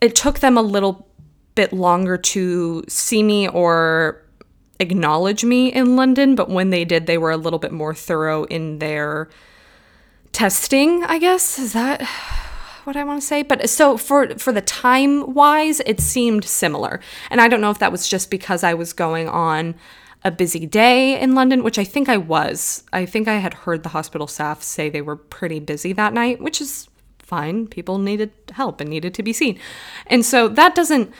it 0.00 0.14
took 0.14 0.40
them 0.40 0.56
a 0.56 0.62
little 0.62 1.08
bit 1.54 1.72
longer 1.72 2.18
to 2.18 2.84
see 2.88 3.22
me 3.22 3.48
or 3.48 4.22
acknowledge 4.78 5.44
me 5.44 5.72
in 5.72 5.96
London, 5.96 6.34
but 6.34 6.50
when 6.50 6.70
they 6.70 6.84
did, 6.84 7.06
they 7.06 7.18
were 7.18 7.30
a 7.30 7.36
little 7.36 7.58
bit 7.58 7.72
more 7.72 7.94
thorough 7.94 8.44
in 8.44 8.78
their 8.78 9.28
testing, 10.32 11.02
I 11.04 11.18
guess. 11.18 11.58
Is 11.58 11.72
that 11.72 12.02
what 12.84 12.96
I 12.96 13.04
want 13.04 13.20
to 13.20 13.26
say? 13.26 13.42
But 13.42 13.68
so 13.70 13.96
for 13.96 14.38
for 14.38 14.52
the 14.52 14.60
time 14.60 15.32
wise, 15.32 15.80
it 15.80 16.00
seemed 16.00 16.44
similar. 16.44 17.00
And 17.30 17.40
I 17.40 17.48
don't 17.48 17.60
know 17.60 17.70
if 17.70 17.78
that 17.78 17.90
was 17.90 18.06
just 18.06 18.30
because 18.30 18.62
I 18.62 18.74
was 18.74 18.92
going 18.92 19.28
on 19.28 19.74
a 20.24 20.30
busy 20.30 20.66
day 20.66 21.18
in 21.20 21.34
London, 21.34 21.62
which 21.62 21.78
I 21.78 21.84
think 21.84 22.08
I 22.08 22.16
was. 22.16 22.84
I 22.92 23.06
think 23.06 23.28
I 23.28 23.36
had 23.36 23.54
heard 23.54 23.82
the 23.82 23.90
hospital 23.90 24.26
staff 24.26 24.62
say 24.62 24.90
they 24.90 25.02
were 25.02 25.16
pretty 25.16 25.60
busy 25.60 25.92
that 25.94 26.12
night, 26.12 26.40
which 26.40 26.60
is 26.60 26.88
fine. 27.26 27.66
People 27.66 27.98
needed 27.98 28.30
help 28.52 28.80
and 28.80 28.88
needed 28.88 29.12
to 29.14 29.22
be 29.22 29.32
seen. 29.32 29.58
And 30.06 30.24
so 30.24 30.48
that 30.48 30.74
doesn't, 30.74 31.12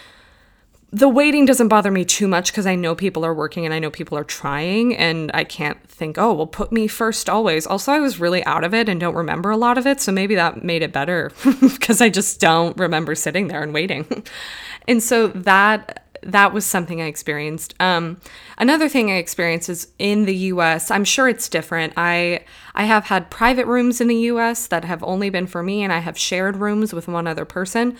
the 0.92 1.08
waiting 1.08 1.44
doesn't 1.44 1.68
bother 1.68 1.90
me 1.90 2.04
too 2.04 2.28
much 2.28 2.52
because 2.52 2.66
I 2.66 2.76
know 2.76 2.94
people 2.94 3.24
are 3.26 3.34
working 3.34 3.64
and 3.64 3.74
I 3.74 3.80
know 3.80 3.90
people 3.90 4.16
are 4.16 4.24
trying 4.24 4.96
and 4.96 5.30
I 5.34 5.42
can't 5.42 5.82
think, 5.88 6.16
oh, 6.16 6.32
well, 6.32 6.46
put 6.46 6.70
me 6.70 6.86
first 6.86 7.28
always. 7.28 7.66
Also, 7.66 7.92
I 7.92 7.98
was 7.98 8.20
really 8.20 8.44
out 8.44 8.62
of 8.62 8.72
it 8.72 8.88
and 8.88 9.00
don't 9.00 9.16
remember 9.16 9.50
a 9.50 9.56
lot 9.56 9.78
of 9.78 9.86
it. 9.86 10.00
So 10.00 10.12
maybe 10.12 10.36
that 10.36 10.62
made 10.62 10.82
it 10.82 10.92
better 10.92 11.32
because 11.60 12.00
I 12.00 12.08
just 12.08 12.40
don't 12.40 12.78
remember 12.78 13.14
sitting 13.14 13.48
there 13.48 13.62
and 13.62 13.74
waiting. 13.74 14.24
and 14.88 15.02
so 15.02 15.26
that 15.28 16.05
that 16.32 16.52
was 16.52 16.66
something 16.66 17.00
I 17.00 17.06
experienced. 17.06 17.74
Um, 17.80 18.20
another 18.58 18.88
thing 18.88 19.10
I 19.10 19.16
experienced 19.16 19.68
is 19.68 19.88
in 19.98 20.24
the 20.24 20.34
U.S. 20.36 20.90
I'm 20.90 21.04
sure 21.04 21.28
it's 21.28 21.48
different. 21.48 21.92
I 21.96 22.44
I 22.74 22.84
have 22.84 23.06
had 23.06 23.30
private 23.30 23.66
rooms 23.66 24.00
in 24.00 24.08
the 24.08 24.16
U.S. 24.16 24.66
that 24.66 24.84
have 24.84 25.02
only 25.02 25.30
been 25.30 25.46
for 25.46 25.62
me, 25.62 25.82
and 25.82 25.92
I 25.92 25.98
have 25.98 26.18
shared 26.18 26.56
rooms 26.56 26.92
with 26.92 27.08
one 27.08 27.26
other 27.26 27.44
person. 27.44 27.96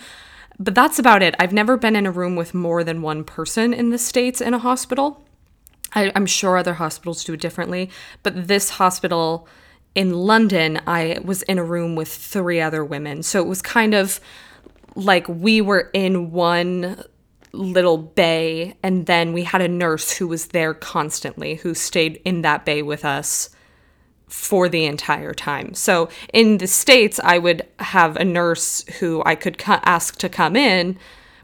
But 0.59 0.75
that's 0.75 0.99
about 0.99 1.21
it. 1.21 1.35
I've 1.39 1.53
never 1.53 1.77
been 1.77 1.95
in 1.95 2.05
a 2.05 2.11
room 2.11 2.35
with 2.35 2.53
more 2.53 2.83
than 2.83 3.01
one 3.01 3.23
person 3.23 3.73
in 3.73 3.91
the 3.91 3.97
states 3.97 4.41
in 4.41 4.53
a 4.53 4.59
hospital. 4.59 5.23
I, 5.93 6.11
I'm 6.15 6.25
sure 6.25 6.57
other 6.57 6.75
hospitals 6.75 7.23
do 7.23 7.33
it 7.33 7.41
differently, 7.41 7.89
but 8.23 8.47
this 8.47 8.71
hospital 8.71 9.47
in 9.95 10.13
London, 10.13 10.81
I 10.85 11.19
was 11.23 11.43
in 11.43 11.57
a 11.57 11.63
room 11.63 11.95
with 11.95 12.09
three 12.09 12.59
other 12.59 12.83
women. 12.83 13.23
So 13.23 13.41
it 13.41 13.47
was 13.47 13.61
kind 13.61 13.93
of 13.93 14.19
like 14.95 15.27
we 15.27 15.61
were 15.61 15.89
in 15.93 16.31
one 16.31 17.03
little 17.51 17.97
bay 17.97 18.75
and 18.83 19.05
then 19.05 19.33
we 19.33 19.43
had 19.43 19.61
a 19.61 19.67
nurse 19.67 20.11
who 20.11 20.27
was 20.27 20.47
there 20.47 20.73
constantly 20.73 21.55
who 21.55 21.73
stayed 21.73 22.21
in 22.25 22.41
that 22.41 22.65
bay 22.65 22.81
with 22.81 23.05
us 23.05 23.49
for 24.27 24.67
the 24.67 24.85
entire 24.85 25.33
time. 25.33 25.73
So 25.73 26.09
in 26.33 26.57
the 26.57 26.67
states 26.67 27.19
I 27.23 27.37
would 27.37 27.65
have 27.79 28.17
a 28.17 28.25
nurse 28.25 28.83
who 28.99 29.23
I 29.25 29.35
could 29.35 29.57
co- 29.57 29.79
ask 29.83 30.17
to 30.19 30.29
come 30.29 30.55
in 30.55 30.97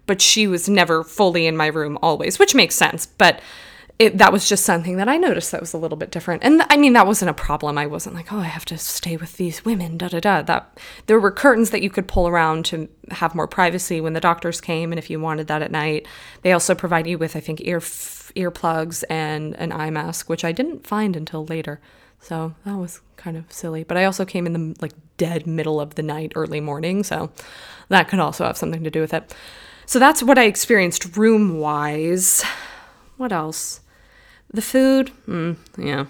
but 0.06 0.22
she 0.22 0.48
was 0.48 0.68
never 0.68 1.04
fully 1.04 1.46
in 1.48 1.56
my 1.58 1.68
room 1.68 1.98
always, 2.02 2.40
which 2.40 2.56
makes 2.56 2.76
sense, 2.76 3.06
but 3.06 3.42
it, 4.04 4.18
that 4.18 4.34
was 4.34 4.48
just 4.48 4.66
something 4.66 4.98
that 4.98 5.08
I 5.08 5.18
noticed 5.18 5.52
that 5.52 5.62
was 5.62 5.74
a 5.74 5.78
little 5.78 5.98
bit 5.98 6.12
different. 6.12 6.44
And 6.44 6.62
I 6.70 6.78
mean, 6.78 6.94
that 6.94 7.08
wasn't 7.08 7.32
a 7.32 7.34
problem. 7.34 7.78
I 7.78 7.86
wasn't 7.86 8.16
like, 8.16 8.32
oh, 8.32 8.40
I 8.40 8.46
have 8.46 8.66
to 8.66 8.78
stay 8.78 9.18
with 9.18 9.38
these 9.38 9.64
women, 9.64 9.98
da 9.98 10.10
da 10.10 10.20
da. 10.20 10.42
That 10.42 10.78
there 11.08 11.20
were 11.20 11.32
curtains 11.32 11.70
that 11.70 11.82
you 11.82 11.90
could 11.90 12.08
pull 12.08 12.28
around 12.28 12.66
to 12.66 12.90
have 13.12 13.36
more 13.36 13.48
privacy 13.48 14.02
when 14.02 14.14
the 14.14 14.20
doctors 14.20 14.62
came, 14.62 14.92
and 14.92 15.00
if 15.00 15.10
you 15.10 15.20
wanted 15.20 15.48
that 15.48 15.62
at 15.62 15.72
night, 15.72 16.08
they 16.42 16.52
also 16.52 16.76
provide 16.76 17.08
you 17.08 17.18
with, 17.18 17.36
I 17.36 17.40
think, 17.40 17.62
ear 17.62 17.80
earplugs 17.80 19.04
and 19.10 19.56
an 19.56 19.72
eye 19.72 19.90
mask, 19.92 20.28
which 20.28 20.44
I 20.44 20.52
didn't 20.52 20.88
find 20.88 21.16
until 21.16 21.46
later. 21.46 21.80
So 22.20 22.56
that 22.66 22.78
was 22.78 23.02
kind 23.16 23.38
of 23.38 23.52
silly. 23.52 23.84
But 23.84 23.98
I 23.98 24.06
also 24.06 24.26
came 24.26 24.46
in 24.46 24.54
the 24.54 24.76
like 24.82 24.94
dead 25.18 25.46
middle 25.46 25.80
of 25.80 25.96
the 25.96 26.04
night, 26.04 26.34
early 26.36 26.62
morning, 26.62 27.04
so 27.04 27.32
that 27.90 28.08
could 28.08 28.20
also 28.20 28.46
have 28.46 28.58
something 28.58 28.84
to 28.84 28.90
do 28.90 29.02
with 29.02 29.14
it. 29.14 29.36
So 29.86 30.00
that's 30.00 30.24
what 30.24 30.38
I 30.38 30.46
experienced 30.46 31.16
room 31.16 31.60
wise. 31.60 32.44
What 33.18 33.32
else? 33.32 33.82
The 34.54 34.62
food, 34.62 35.12
mm, 35.28 35.58
yeah, 35.78 36.06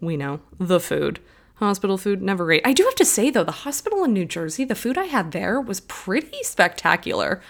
we 0.00 0.16
know. 0.16 0.40
The 0.58 0.80
food. 0.80 1.20
Hospital 1.54 1.96
food, 1.96 2.20
never 2.20 2.44
great. 2.44 2.60
I 2.66 2.74
do 2.74 2.84
have 2.84 2.94
to 2.96 3.04
say, 3.06 3.30
though, 3.30 3.44
the 3.44 3.52
hospital 3.52 4.04
in 4.04 4.12
New 4.12 4.26
Jersey, 4.26 4.64
the 4.64 4.74
food 4.74 4.98
I 4.98 5.04
had 5.04 5.32
there 5.32 5.58
was 5.58 5.80
pretty 5.80 6.42
spectacular. 6.42 7.40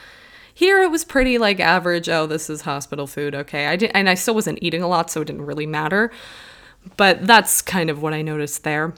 Here 0.57 0.81
it 0.81 0.91
was 0.91 1.05
pretty 1.05 1.37
like 1.37 1.61
average. 1.61 2.09
Oh, 2.09 2.27
this 2.27 2.49
is 2.49 2.63
hospital 2.63 3.07
food. 3.07 3.35
Okay. 3.35 3.67
I 3.67 3.77
did 3.77 3.91
and 3.93 4.09
I 4.09 4.15
still 4.15 4.35
wasn't 4.35 4.59
eating 4.63 4.83
a 4.83 4.89
lot, 4.89 5.11
so 5.11 5.21
it 5.21 5.27
didn't 5.27 5.45
really 5.45 5.67
matter. 5.67 6.11
But 6.97 7.27
that's 7.27 7.61
kind 7.61 7.91
of 7.91 8.01
what 8.01 8.15
I 8.15 8.23
noticed 8.23 8.65
there. 8.65 8.95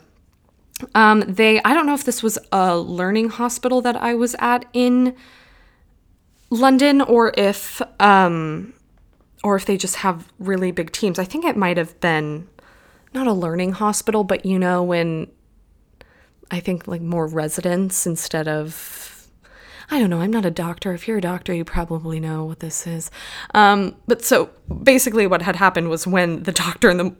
Um, 0.95 1.19
they 1.27 1.61
I 1.63 1.73
don't 1.73 1.85
know 1.85 1.95
if 1.95 2.05
this 2.05 2.23
was 2.23 2.37
a 2.53 2.77
learning 2.77 3.31
hospital 3.31 3.81
that 3.81 3.97
I 3.97 4.13
was 4.13 4.37
at 4.39 4.67
in 4.71 5.17
London 6.49 7.01
or 7.01 7.33
if 7.35 7.81
um 7.99 8.73
or 9.43 9.55
if 9.55 9.65
they 9.65 9.77
just 9.77 9.97
have 9.97 10.31
really 10.39 10.71
big 10.71 10.91
teams. 10.91 11.19
I 11.19 11.23
think 11.23 11.45
it 11.45 11.55
might 11.55 11.77
have 11.77 11.99
been 11.99 12.47
not 13.13 13.27
a 13.27 13.33
learning 13.33 13.73
hospital, 13.73 14.23
but 14.23 14.45
you 14.45 14.59
know, 14.59 14.83
when 14.83 15.27
I 16.51 16.59
think 16.59 16.87
like 16.87 17.01
more 17.01 17.27
residents 17.27 18.05
instead 18.05 18.47
of 18.47 19.05
I 19.91 19.99
don't 19.99 20.11
know, 20.11 20.21
I'm 20.21 20.31
not 20.31 20.45
a 20.45 20.51
doctor. 20.51 20.93
If 20.93 21.07
you're 21.07 21.17
a 21.17 21.21
doctor, 21.21 21.51
you 21.53 21.65
probably 21.65 22.19
know 22.19 22.45
what 22.45 22.59
this 22.59 22.85
is. 22.85 23.09
Um, 23.55 23.95
but 24.07 24.23
so 24.23 24.51
basically, 24.83 25.25
what 25.25 25.41
had 25.41 25.55
happened 25.55 25.89
was 25.89 26.05
when 26.05 26.43
the 26.43 26.51
doctor 26.51 26.91
in 26.91 26.97
the 26.97 27.15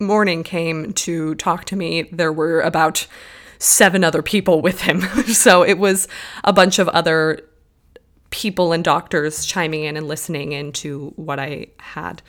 morning 0.00 0.42
came 0.42 0.92
to 0.92 1.34
talk 1.36 1.64
to 1.66 1.76
me, 1.76 2.02
there 2.12 2.32
were 2.32 2.60
about 2.60 3.06
seven 3.58 4.04
other 4.04 4.22
people 4.22 4.60
with 4.60 4.82
him. 4.82 5.00
so 5.28 5.62
it 5.62 5.78
was 5.78 6.08
a 6.44 6.52
bunch 6.52 6.78
of 6.78 6.88
other 6.88 7.40
people 8.30 8.72
and 8.72 8.84
doctors 8.84 9.44
chiming 9.44 9.84
in 9.84 9.96
and 9.96 10.08
listening 10.08 10.52
into 10.52 11.12
what 11.16 11.38
I 11.38 11.66
had. 11.78 12.22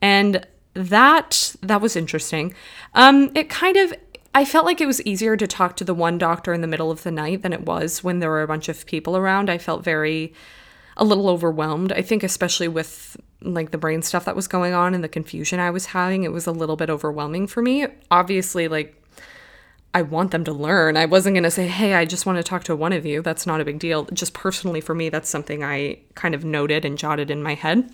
And 0.00 0.46
that 0.74 1.56
that 1.62 1.80
was 1.80 1.96
interesting. 1.96 2.54
Um, 2.94 3.30
it 3.34 3.48
kind 3.48 3.76
of 3.76 3.94
I 4.34 4.44
felt 4.44 4.66
like 4.66 4.82
it 4.82 4.86
was 4.86 5.00
easier 5.02 5.34
to 5.36 5.46
talk 5.46 5.76
to 5.76 5.84
the 5.84 5.94
one 5.94 6.18
doctor 6.18 6.52
in 6.52 6.60
the 6.60 6.66
middle 6.66 6.90
of 6.90 7.02
the 7.02 7.10
night 7.10 7.42
than 7.42 7.54
it 7.54 7.64
was 7.64 8.04
when 8.04 8.18
there 8.18 8.28
were 8.28 8.42
a 8.42 8.46
bunch 8.46 8.68
of 8.68 8.84
people 8.84 9.16
around. 9.16 9.48
I 9.48 9.56
felt 9.56 9.82
very 9.82 10.34
a 10.98 11.04
little 11.04 11.28
overwhelmed. 11.28 11.92
I 11.92 12.02
think 12.02 12.22
especially 12.22 12.68
with 12.68 13.16
like 13.40 13.70
the 13.70 13.78
brain 13.78 14.02
stuff 14.02 14.26
that 14.26 14.36
was 14.36 14.48
going 14.48 14.74
on 14.74 14.94
and 14.94 15.02
the 15.02 15.08
confusion 15.08 15.58
I 15.58 15.70
was 15.70 15.86
having, 15.86 16.24
it 16.24 16.32
was 16.32 16.46
a 16.46 16.52
little 16.52 16.76
bit 16.76 16.90
overwhelming 16.90 17.46
for 17.46 17.62
me. 17.62 17.86
Obviously, 18.10 18.68
like 18.68 19.02
I 19.96 20.02
want 20.02 20.30
them 20.30 20.44
to 20.44 20.52
learn. 20.52 20.98
I 20.98 21.06
wasn't 21.06 21.36
going 21.36 21.44
to 21.44 21.50
say, 21.50 21.68
hey, 21.68 21.94
I 21.94 22.04
just 22.04 22.26
want 22.26 22.36
to 22.36 22.42
talk 22.42 22.64
to 22.64 22.76
one 22.76 22.92
of 22.92 23.06
you. 23.06 23.22
That's 23.22 23.46
not 23.46 23.62
a 23.62 23.64
big 23.64 23.78
deal. 23.78 24.04
Just 24.12 24.34
personally 24.34 24.82
for 24.82 24.94
me, 24.94 25.08
that's 25.08 25.30
something 25.30 25.64
I 25.64 26.00
kind 26.14 26.34
of 26.34 26.44
noted 26.44 26.84
and 26.84 26.98
jotted 26.98 27.30
in 27.30 27.42
my 27.42 27.54
head. 27.54 27.90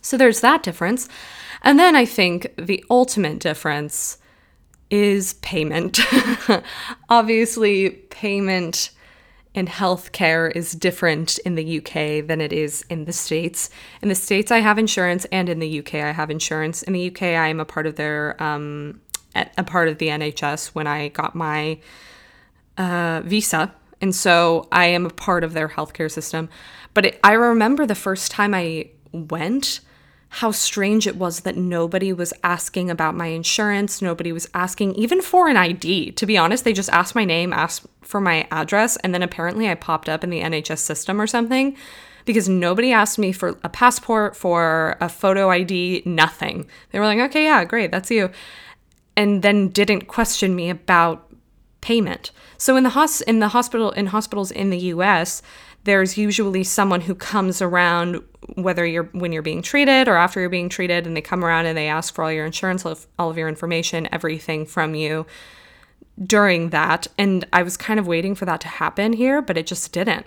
So 0.00 0.16
there's 0.16 0.42
that 0.42 0.62
difference. 0.62 1.08
And 1.62 1.76
then 1.76 1.96
I 1.96 2.04
think 2.04 2.54
the 2.56 2.84
ultimate 2.88 3.40
difference 3.40 4.18
is 4.90 5.32
payment. 5.34 5.98
Obviously, 7.08 7.90
payment 7.90 8.90
in 9.54 9.66
healthcare 9.66 10.54
is 10.54 10.70
different 10.70 11.38
in 11.38 11.56
the 11.56 11.78
UK 11.78 12.24
than 12.24 12.40
it 12.40 12.52
is 12.52 12.84
in 12.88 13.06
the 13.06 13.12
States. 13.12 13.70
In 14.02 14.08
the 14.08 14.14
States, 14.14 14.52
I 14.52 14.58
have 14.60 14.78
insurance, 14.78 15.24
and 15.32 15.48
in 15.48 15.58
the 15.58 15.80
UK, 15.80 15.94
I 15.94 16.12
have 16.12 16.30
insurance. 16.30 16.84
In 16.84 16.92
the 16.92 17.08
UK, 17.08 17.22
I 17.22 17.48
am 17.48 17.58
a 17.58 17.64
part 17.64 17.88
of 17.88 17.96
their 17.96 18.40
um, 18.40 19.00
a 19.34 19.64
part 19.64 19.88
of 19.88 19.98
the 19.98 20.08
NHS 20.08 20.68
when 20.68 20.86
I 20.86 21.08
got 21.08 21.34
my 21.34 21.78
uh, 22.78 23.22
visa. 23.24 23.74
And 24.00 24.14
so 24.14 24.68
I 24.70 24.86
am 24.86 25.06
a 25.06 25.10
part 25.10 25.44
of 25.44 25.52
their 25.52 25.68
healthcare 25.68 26.10
system. 26.10 26.48
But 26.92 27.06
it, 27.06 27.20
I 27.24 27.32
remember 27.32 27.86
the 27.86 27.94
first 27.94 28.30
time 28.30 28.54
I 28.54 28.90
went, 29.12 29.80
how 30.28 30.50
strange 30.50 31.06
it 31.06 31.14
was 31.14 31.40
that 31.40 31.56
nobody 31.56 32.12
was 32.12 32.32
asking 32.42 32.90
about 32.90 33.14
my 33.14 33.28
insurance. 33.28 34.02
Nobody 34.02 34.32
was 34.32 34.48
asking 34.52 34.94
even 34.96 35.22
for 35.22 35.48
an 35.48 35.56
ID. 35.56 36.10
To 36.12 36.26
be 36.26 36.36
honest, 36.36 36.64
they 36.64 36.72
just 36.72 36.90
asked 36.90 37.14
my 37.14 37.24
name, 37.24 37.52
asked 37.52 37.86
for 38.02 38.20
my 38.20 38.46
address, 38.50 38.96
and 38.98 39.14
then 39.14 39.22
apparently 39.22 39.68
I 39.68 39.76
popped 39.76 40.08
up 40.08 40.24
in 40.24 40.30
the 40.30 40.40
NHS 40.40 40.78
system 40.78 41.20
or 41.20 41.28
something 41.28 41.76
because 42.24 42.48
nobody 42.48 42.90
asked 42.90 43.18
me 43.18 43.30
for 43.30 43.58
a 43.62 43.68
passport, 43.68 44.34
for 44.34 44.96
a 45.00 45.08
photo 45.08 45.50
ID, 45.50 46.02
nothing. 46.04 46.66
They 46.90 46.98
were 46.98 47.06
like, 47.06 47.20
okay, 47.30 47.44
yeah, 47.44 47.64
great, 47.64 47.90
that's 47.90 48.10
you. 48.10 48.30
And 49.16 49.42
then 49.42 49.68
didn't 49.68 50.08
question 50.08 50.56
me 50.56 50.70
about 50.70 51.30
payment. 51.80 52.30
So 52.56 52.76
in 52.76 52.82
the 52.82 52.90
hos- 52.90 53.20
in 53.20 53.40
the 53.40 53.48
hospital 53.48 53.90
in 53.90 54.06
hospitals 54.06 54.50
in 54.50 54.70
the 54.70 54.78
US, 54.94 55.42
there's 55.84 56.16
usually 56.16 56.64
someone 56.64 57.02
who 57.02 57.14
comes 57.14 57.60
around 57.60 58.22
whether 58.54 58.84
you're 58.84 59.04
when 59.12 59.32
you're 59.32 59.42
being 59.42 59.62
treated 59.62 60.08
or 60.08 60.16
after 60.16 60.40
you're 60.40 60.48
being 60.48 60.70
treated 60.70 61.06
and 61.06 61.16
they 61.16 61.20
come 61.20 61.44
around 61.44 61.66
and 61.66 61.76
they 61.76 61.88
ask 61.88 62.14
for 62.14 62.24
all 62.24 62.32
your 62.32 62.46
insurance 62.46 62.84
all 63.18 63.30
of 63.30 63.38
your 63.38 63.48
information 63.48 64.08
everything 64.12 64.66
from 64.66 64.94
you 64.94 65.26
during 66.22 66.70
that. 66.70 67.06
And 67.18 67.46
i 67.52 67.62
was 67.62 67.76
kind 67.76 68.00
of 68.00 68.06
waiting 68.06 68.34
for 68.34 68.46
that 68.46 68.60
to 68.62 68.68
happen 68.68 69.12
here 69.12 69.42
but 69.42 69.56
it 69.58 69.66
just 69.66 69.92
didn't. 69.92 70.26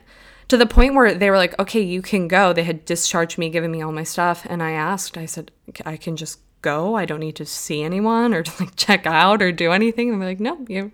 To 0.49 0.57
the 0.57 0.65
point 0.65 0.93
where 0.93 1.13
they 1.13 1.29
were 1.29 1.37
like 1.37 1.59
okay 1.59 1.81
you 1.81 2.01
can 2.03 2.27
go. 2.27 2.53
They 2.53 2.63
had 2.63 2.85
discharged 2.85 3.37
me 3.39 3.49
given 3.49 3.71
me 3.71 3.81
all 3.81 3.91
my 3.91 4.03
stuff 4.03 4.45
and 4.47 4.61
i 4.61 4.71
asked. 4.71 5.17
I 5.17 5.25
said 5.25 5.51
i 5.85 5.97
can 5.97 6.15
just 6.15 6.39
go 6.61 6.95
i 6.95 7.05
don't 7.05 7.19
need 7.19 7.35
to 7.35 7.45
see 7.45 7.83
anyone 7.83 8.33
or 8.33 8.43
to 8.43 8.63
like 8.63 8.75
check 8.75 9.05
out 9.05 9.41
or 9.41 9.51
do 9.51 9.71
anything 9.71 10.19
they're 10.19 10.29
like 10.29 10.39
no 10.39 10.65
you're 10.67 10.91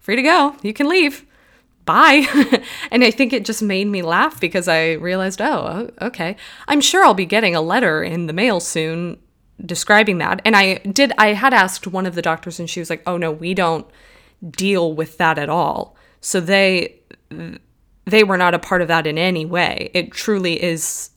free 0.00 0.16
to 0.16 0.22
go 0.22 0.54
you 0.62 0.72
can 0.72 0.88
leave 0.88 1.26
bye. 1.86 2.26
and 2.90 3.02
I 3.02 3.10
think 3.10 3.32
it 3.32 3.46
just 3.46 3.62
made 3.62 3.86
me 3.86 4.02
laugh 4.02 4.38
because 4.38 4.68
I 4.68 4.92
realized, 4.92 5.40
oh, 5.40 5.88
okay. 6.02 6.36
I'm 6.68 6.82
sure 6.82 7.02
I'll 7.04 7.14
be 7.14 7.24
getting 7.24 7.56
a 7.56 7.62
letter 7.62 8.02
in 8.02 8.26
the 8.26 8.34
mail 8.34 8.60
soon 8.60 9.18
describing 9.64 10.18
that. 10.18 10.42
And 10.44 10.54
I 10.54 10.74
did, 10.74 11.12
I 11.16 11.28
had 11.28 11.54
asked 11.54 11.86
one 11.86 12.04
of 12.04 12.14
the 12.14 12.20
doctors 12.20 12.60
and 12.60 12.68
she 12.68 12.80
was 12.80 12.90
like, 12.90 13.02
oh 13.06 13.16
no, 13.16 13.32
we 13.32 13.54
don't 13.54 13.86
deal 14.50 14.92
with 14.92 15.16
that 15.16 15.38
at 15.38 15.48
all. 15.48 15.96
So 16.20 16.40
they, 16.40 17.00
they 18.04 18.22
were 18.22 18.36
not 18.36 18.52
a 18.52 18.58
part 18.58 18.82
of 18.82 18.88
that 18.88 19.06
in 19.06 19.16
any 19.16 19.46
way. 19.46 19.90
It 19.94 20.12
truly 20.12 20.62
is 20.62 21.10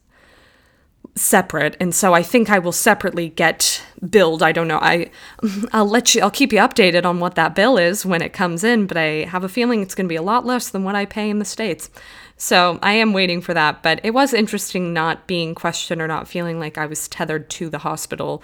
separate 1.20 1.76
and 1.80 1.94
so 1.94 2.14
i 2.14 2.24
think 2.24 2.50
i 2.50 2.58
will 2.58 2.72
separately 2.72 3.30
get 3.30 3.84
billed. 4.10 4.42
I 4.42 4.52
don't 4.52 4.68
know. 4.68 4.80
I 4.82 5.10
i'll 5.74 5.90
let 5.90 6.16
you 6.16 6.22
i'll 6.22 6.32
keep 6.32 6.54
you 6.54 6.60
updated 6.60 7.06
on 7.06 7.20
what 7.20 7.36
that 7.36 7.56
bill 7.56 7.78
is 7.78 8.06
when 8.06 8.22
it 8.22 8.34
comes 8.34 8.64
in 8.64 8.88
but 8.88 8.98
i 8.98 9.26
have 9.26 9.44
a 9.44 9.50
feeling 9.50 9.82
it's 9.82 9.96
going 9.96 10.06
to 10.06 10.10
be 10.10 10.16
a 10.16 10.22
lot 10.22 10.46
less 10.46 10.70
than 10.70 10.84
what 10.84 10.96
i 10.96 11.06
pay 11.06 11.30
in 11.30 11.40
the 11.40 11.46
states. 11.46 11.90
So 12.38 12.80
i 12.82 12.94
am 12.94 13.14
waiting 13.14 13.42
for 13.42 13.54
that 13.54 13.84
but 13.84 14.00
it 14.04 14.12
was 14.12 14.34
interesting 14.34 14.94
not 14.94 15.28
being 15.28 15.54
questioned 15.56 16.02
or 16.02 16.08
not 16.08 16.28
feeling 16.28 16.60
like 16.60 16.78
i 16.78 16.86
was 16.86 17.08
tethered 17.08 17.50
to 17.52 17.70
the 17.70 17.80
hospital. 17.80 18.42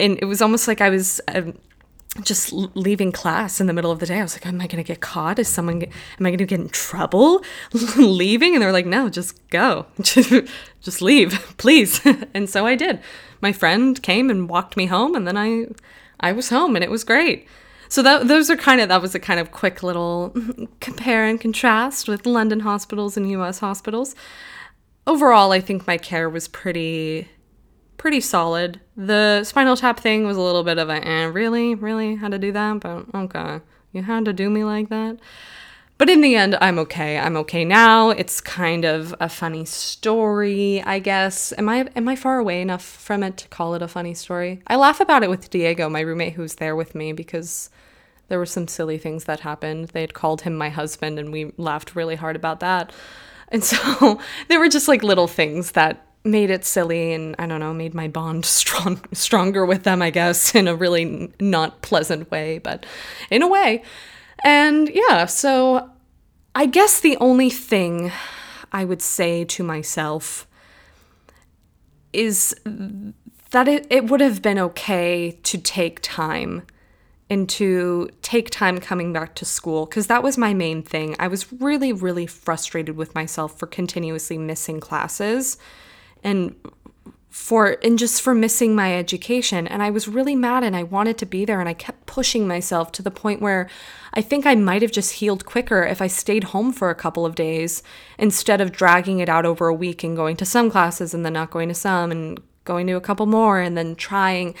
And 0.00 0.18
it 0.20 0.26
was 0.26 0.40
almost 0.42 0.68
like 0.68 0.80
i 0.80 0.90
was 0.90 1.20
um, 1.28 1.54
just 2.22 2.52
leaving 2.52 3.10
class 3.10 3.60
in 3.60 3.66
the 3.66 3.72
middle 3.72 3.90
of 3.90 3.98
the 3.98 4.06
day. 4.06 4.20
I 4.20 4.22
was 4.22 4.34
like, 4.34 4.46
am 4.46 4.60
I 4.60 4.66
going 4.66 4.82
to 4.82 4.86
get 4.86 5.00
caught? 5.00 5.38
Is 5.38 5.48
someone, 5.48 5.82
am 5.82 6.26
I 6.26 6.30
going 6.30 6.38
to 6.38 6.46
get 6.46 6.60
in 6.60 6.68
trouble 6.68 7.42
leaving? 7.96 8.54
And 8.54 8.62
they 8.62 8.66
were 8.66 8.72
like, 8.72 8.86
no, 8.86 9.08
just 9.08 9.48
go. 9.50 9.86
just 10.02 11.02
leave, 11.02 11.54
please. 11.58 12.00
and 12.32 12.48
so 12.48 12.66
I 12.66 12.76
did. 12.76 13.00
My 13.40 13.52
friend 13.52 14.00
came 14.02 14.30
and 14.30 14.48
walked 14.48 14.76
me 14.76 14.86
home 14.86 15.14
and 15.14 15.26
then 15.26 15.36
I, 15.36 15.66
I 16.20 16.32
was 16.32 16.50
home 16.50 16.76
and 16.76 16.84
it 16.84 16.90
was 16.90 17.04
great. 17.04 17.48
So 17.88 18.02
that, 18.02 18.28
those 18.28 18.48
are 18.48 18.56
kind 18.56 18.80
of, 18.80 18.88
that 18.88 19.02
was 19.02 19.14
a 19.14 19.20
kind 19.20 19.40
of 19.40 19.50
quick 19.52 19.82
little 19.82 20.34
compare 20.80 21.26
and 21.26 21.40
contrast 21.40 22.08
with 22.08 22.26
London 22.26 22.60
hospitals 22.60 23.16
and 23.16 23.30
US 23.30 23.58
hospitals. 23.58 24.14
Overall, 25.06 25.52
I 25.52 25.60
think 25.60 25.86
my 25.86 25.98
care 25.98 26.30
was 26.30 26.48
pretty 26.48 27.28
pretty 28.04 28.20
solid. 28.20 28.78
The 28.98 29.42
spinal 29.44 29.78
tap 29.78 29.98
thing 29.98 30.26
was 30.26 30.36
a 30.36 30.40
little 30.42 30.62
bit 30.62 30.76
of 30.76 30.90
a, 30.90 31.02
eh, 31.08 31.24
really, 31.24 31.74
really 31.74 32.16
had 32.16 32.32
to 32.32 32.38
do 32.38 32.52
that, 32.52 32.80
but 32.80 33.06
okay, 33.14 33.62
you 33.92 34.02
had 34.02 34.26
to 34.26 34.34
do 34.34 34.50
me 34.50 34.62
like 34.62 34.90
that. 34.90 35.16
But 35.96 36.10
in 36.10 36.20
the 36.20 36.36
end, 36.36 36.58
I'm 36.60 36.78
okay. 36.80 37.18
I'm 37.18 37.34
okay 37.38 37.64
now. 37.64 38.10
It's 38.10 38.42
kind 38.42 38.84
of 38.84 39.14
a 39.20 39.30
funny 39.30 39.64
story, 39.64 40.82
I 40.82 40.98
guess. 40.98 41.54
Am 41.56 41.66
I 41.66 41.88
am 41.96 42.06
I 42.06 42.14
far 42.14 42.38
away 42.38 42.60
enough 42.60 42.84
from 42.84 43.22
it 43.22 43.38
to 43.38 43.48
call 43.48 43.74
it 43.74 43.80
a 43.80 43.88
funny 43.88 44.12
story? 44.12 44.60
I 44.66 44.76
laugh 44.76 45.00
about 45.00 45.22
it 45.22 45.30
with 45.30 45.48
Diego, 45.48 45.88
my 45.88 46.00
roommate 46.00 46.34
who's 46.34 46.56
there 46.56 46.76
with 46.76 46.94
me, 46.94 47.14
because 47.14 47.70
there 48.28 48.38
were 48.38 48.44
some 48.44 48.68
silly 48.68 48.98
things 48.98 49.24
that 49.24 49.40
happened. 49.40 49.88
They 49.94 50.02
had 50.02 50.12
called 50.12 50.42
him 50.42 50.56
my 50.56 50.68
husband, 50.68 51.18
and 51.18 51.32
we 51.32 51.52
laughed 51.56 51.96
really 51.96 52.16
hard 52.16 52.36
about 52.36 52.60
that. 52.60 52.92
And 53.48 53.64
so 53.72 54.20
there 54.48 54.60
were 54.60 54.68
just 54.68 54.88
like 54.88 55.02
little 55.02 55.26
things 55.26 55.72
that 55.72 56.04
made 56.24 56.50
it 56.50 56.64
silly 56.64 57.12
and 57.12 57.36
I 57.38 57.46
don't 57.46 57.60
know, 57.60 57.74
made 57.74 57.94
my 57.94 58.08
bond 58.08 58.44
strong 58.46 59.00
stronger 59.12 59.64
with 59.64 59.84
them, 59.84 60.02
I 60.02 60.10
guess, 60.10 60.54
in 60.54 60.66
a 60.66 60.74
really 60.74 61.32
not 61.40 61.82
pleasant 61.82 62.30
way, 62.30 62.58
but 62.58 62.86
in 63.30 63.42
a 63.42 63.48
way. 63.48 63.82
And 64.44 64.90
yeah, 64.92 65.26
so 65.26 65.90
I 66.54 66.66
guess 66.66 67.00
the 67.00 67.16
only 67.18 67.50
thing 67.50 68.12
I 68.72 68.84
would 68.84 69.02
say 69.02 69.44
to 69.44 69.62
myself 69.62 70.46
is 72.12 72.54
that 73.50 73.68
it, 73.68 73.86
it 73.90 74.10
would 74.10 74.20
have 74.20 74.42
been 74.42 74.58
okay 74.58 75.38
to 75.42 75.58
take 75.58 76.00
time 76.02 76.62
and 77.30 77.48
to 77.48 78.10
take 78.20 78.50
time 78.50 78.78
coming 78.78 79.12
back 79.12 79.34
to 79.36 79.44
school 79.44 79.86
because 79.86 80.08
that 80.08 80.22
was 80.22 80.36
my 80.36 80.52
main 80.52 80.82
thing. 80.82 81.16
I 81.18 81.28
was 81.28 81.52
really, 81.52 81.92
really 81.92 82.26
frustrated 82.26 82.96
with 82.96 83.14
myself 83.14 83.58
for 83.58 83.66
continuously 83.66 84.36
missing 84.36 84.78
classes 84.78 85.56
and 86.24 86.56
for 87.28 87.76
and 87.82 87.98
just 87.98 88.22
for 88.22 88.34
missing 88.34 88.74
my 88.74 88.96
education. 88.96 89.66
And 89.66 89.82
I 89.82 89.90
was 89.90 90.08
really 90.08 90.36
mad 90.36 90.62
and 90.62 90.76
I 90.76 90.84
wanted 90.84 91.18
to 91.18 91.26
be 91.26 91.44
there 91.44 91.58
and 91.58 91.68
I 91.68 91.74
kept 91.74 92.06
pushing 92.06 92.46
myself 92.46 92.92
to 92.92 93.02
the 93.02 93.10
point 93.10 93.42
where 93.42 93.68
I 94.14 94.22
think 94.22 94.46
I 94.46 94.54
might 94.54 94.82
have 94.82 94.92
just 94.92 95.14
healed 95.14 95.44
quicker 95.44 95.82
if 95.82 96.00
I 96.00 96.06
stayed 96.06 96.44
home 96.44 96.72
for 96.72 96.90
a 96.90 96.94
couple 96.94 97.26
of 97.26 97.34
days 97.34 97.82
instead 98.18 98.60
of 98.60 98.70
dragging 98.70 99.18
it 99.18 99.28
out 99.28 99.44
over 99.44 99.66
a 99.66 99.74
week 99.74 100.04
and 100.04 100.16
going 100.16 100.36
to 100.36 100.44
some 100.44 100.70
classes 100.70 101.12
and 101.12 101.24
then 101.24 101.32
not 101.32 101.50
going 101.50 101.68
to 101.68 101.74
some 101.74 102.12
and 102.12 102.40
going 102.62 102.86
to 102.86 102.92
a 102.94 103.00
couple 103.00 103.26
more 103.26 103.60
and 103.60 103.76
then 103.76 103.96
trying. 103.96 104.54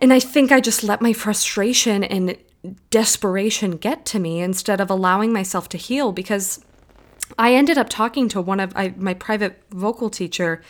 And 0.00 0.12
I 0.12 0.20
think 0.20 0.52
I 0.52 0.60
just 0.60 0.84
let 0.84 1.02
my 1.02 1.12
frustration 1.12 2.04
and 2.04 2.36
desperation 2.90 3.72
get 3.72 4.06
to 4.06 4.18
me 4.18 4.40
instead 4.40 4.80
of 4.80 4.90
allowing 4.90 5.32
myself 5.32 5.68
to 5.70 5.76
heal 5.76 6.12
because 6.12 6.64
I 7.38 7.54
ended 7.54 7.78
up 7.78 7.88
talking 7.88 8.28
to 8.30 8.40
one 8.40 8.60
of 8.60 8.72
I, 8.76 8.94
my 8.96 9.14
private 9.14 9.62
vocal 9.70 10.10
teacher, 10.10 10.62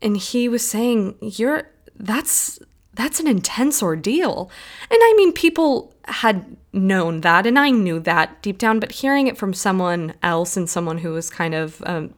and 0.00 0.16
he 0.16 0.48
was 0.48 0.66
saying, 0.66 1.16
"You're 1.20 1.70
that's 1.96 2.58
that's 2.94 3.20
an 3.20 3.26
intense 3.26 3.82
ordeal." 3.82 4.50
And 4.90 4.98
I 5.00 5.14
mean, 5.16 5.32
people 5.32 5.94
had 6.06 6.56
known 6.72 7.20
that, 7.20 7.46
and 7.46 7.58
I 7.58 7.70
knew 7.70 8.00
that 8.00 8.42
deep 8.42 8.58
down, 8.58 8.80
but 8.80 8.92
hearing 8.92 9.26
it 9.26 9.38
from 9.38 9.54
someone 9.54 10.14
else 10.22 10.56
and 10.56 10.68
someone 10.68 10.98
who 10.98 11.12
was 11.12 11.30
kind 11.30 11.54
of 11.54 11.82
um, 11.86 12.14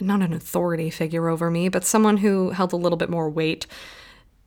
not 0.00 0.22
an 0.22 0.32
authority 0.32 0.90
figure 0.90 1.28
over 1.28 1.50
me, 1.50 1.68
but 1.68 1.84
someone 1.84 2.18
who 2.18 2.50
held 2.50 2.72
a 2.72 2.76
little 2.76 2.98
bit 2.98 3.10
more 3.10 3.28
weight, 3.28 3.66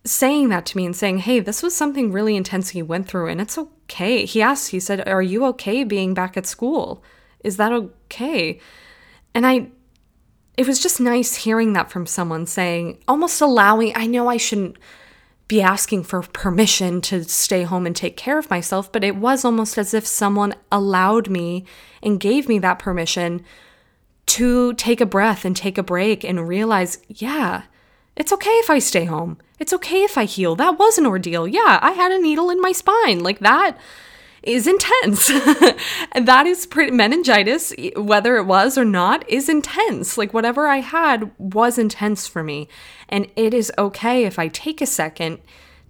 saying 0.03 0.49
that 0.49 0.65
to 0.67 0.77
me 0.77 0.85
and 0.85 0.95
saying, 0.95 1.19
"Hey, 1.19 1.39
this 1.39 1.61
was 1.61 1.75
something 1.75 2.11
really 2.11 2.35
intense 2.35 2.69
he 2.69 2.81
went 2.81 3.07
through, 3.07 3.27
and 3.27 3.39
it's 3.39 3.57
okay." 3.57 4.25
He 4.25 4.41
asked, 4.41 4.71
he 4.71 4.79
said, 4.79 5.07
"Are 5.07 5.21
you 5.21 5.45
okay 5.45 5.83
being 5.83 6.13
back 6.13 6.35
at 6.35 6.47
school?" 6.47 7.03
Is 7.43 7.57
that 7.57 7.71
okay? 7.71 8.59
And 9.33 9.45
I, 9.45 9.67
it 10.57 10.67
was 10.67 10.79
just 10.79 10.99
nice 10.99 11.35
hearing 11.35 11.73
that 11.73 11.91
from 11.91 12.05
someone 12.05 12.45
saying, 12.45 13.01
almost 13.07 13.41
allowing, 13.41 13.93
I 13.95 14.07
know 14.07 14.27
I 14.27 14.37
shouldn't 14.37 14.77
be 15.47 15.61
asking 15.61 16.03
for 16.03 16.21
permission 16.21 17.01
to 17.01 17.23
stay 17.23 17.63
home 17.63 17.87
and 17.87 17.95
take 17.95 18.15
care 18.15 18.37
of 18.37 18.49
myself, 18.49 18.91
but 18.91 19.03
it 19.03 19.15
was 19.15 19.43
almost 19.43 19.77
as 19.77 19.93
if 19.93 20.05
someone 20.05 20.53
allowed 20.71 21.29
me 21.29 21.65
and 22.03 22.19
gave 22.19 22.47
me 22.47 22.59
that 22.59 22.77
permission 22.77 23.43
to 24.27 24.73
take 24.75 25.01
a 25.01 25.07
breath 25.07 25.43
and 25.43 25.55
take 25.55 25.79
a 25.79 25.83
break 25.83 26.23
and 26.23 26.47
realize, 26.47 26.99
yeah, 27.07 27.63
it's 28.15 28.31
okay 28.31 28.51
if 28.51 28.69
I 28.69 28.77
stay 28.77 29.05
home. 29.05 29.39
It's 29.57 29.73
okay 29.73 30.03
if 30.03 30.19
I 30.19 30.25
heal. 30.25 30.55
That 30.55 30.77
was 30.77 30.99
an 30.99 31.07
ordeal. 31.07 31.47
Yeah, 31.47 31.79
I 31.81 31.91
had 31.93 32.11
a 32.11 32.21
needle 32.21 32.51
in 32.51 32.61
my 32.61 32.71
spine. 32.71 33.23
Like 33.23 33.39
that 33.39 33.75
is 34.43 34.67
intense. 34.67 35.29
and 36.11 36.27
that 36.27 36.45
is 36.45 36.65
pretty 36.65 36.91
meningitis, 36.91 37.73
whether 37.95 38.37
it 38.37 38.45
was 38.45 38.77
or 38.77 38.85
not, 38.85 39.27
is 39.29 39.49
intense. 39.49 40.17
Like 40.17 40.33
whatever 40.33 40.67
I 40.67 40.77
had 40.77 41.31
was 41.37 41.77
intense 41.77 42.27
for 42.27 42.43
me. 42.43 42.67
And 43.07 43.27
it 43.35 43.53
is 43.53 43.71
okay 43.77 44.25
if 44.25 44.39
I 44.39 44.47
take 44.47 44.81
a 44.81 44.85
second 44.85 45.39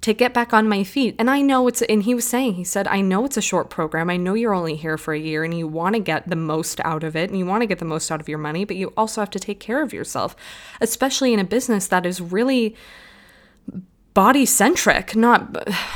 to 0.01 0.13
get 0.13 0.33
back 0.33 0.53
on 0.53 0.69
my 0.69 0.83
feet. 0.83 1.15
And 1.19 1.29
I 1.29 1.41
know 1.41 1.67
it's, 1.67 1.81
and 1.83 2.03
he 2.03 2.15
was 2.15 2.25
saying, 2.25 2.53
he 2.53 2.63
said, 2.63 2.87
I 2.87 3.01
know 3.01 3.25
it's 3.25 3.35
a 3.37 3.41
short 3.41 3.69
program. 3.69 4.09
I 4.09 4.15
know 4.15 4.33
you're 4.33 4.53
only 4.53 4.75
here 4.75 4.97
for 4.97 5.13
a 5.13 5.19
year 5.19 5.43
and 5.43 5.53
you 5.53 5.67
want 5.67 5.95
to 5.95 5.99
get 5.99 6.29
the 6.29 6.37
most 6.37 6.79
out 6.85 7.03
of 7.03 7.15
it 7.15 7.29
and 7.29 7.37
you 7.37 7.45
want 7.45 7.61
to 7.61 7.67
get 7.67 7.79
the 7.79 7.85
most 7.85 8.09
out 8.09 8.21
of 8.21 8.29
your 8.29 8.37
money, 8.37 8.63
but 8.63 8.77
you 8.77 8.93
also 8.95 9.19
have 9.21 9.29
to 9.31 9.39
take 9.39 9.59
care 9.59 9.83
of 9.83 9.91
yourself, 9.91 10.35
especially 10.79 11.33
in 11.33 11.39
a 11.39 11.43
business 11.43 11.87
that 11.87 12.05
is 12.05 12.21
really 12.21 12.75
body 14.19 14.45
centric, 14.45 15.15
not, 15.15 15.53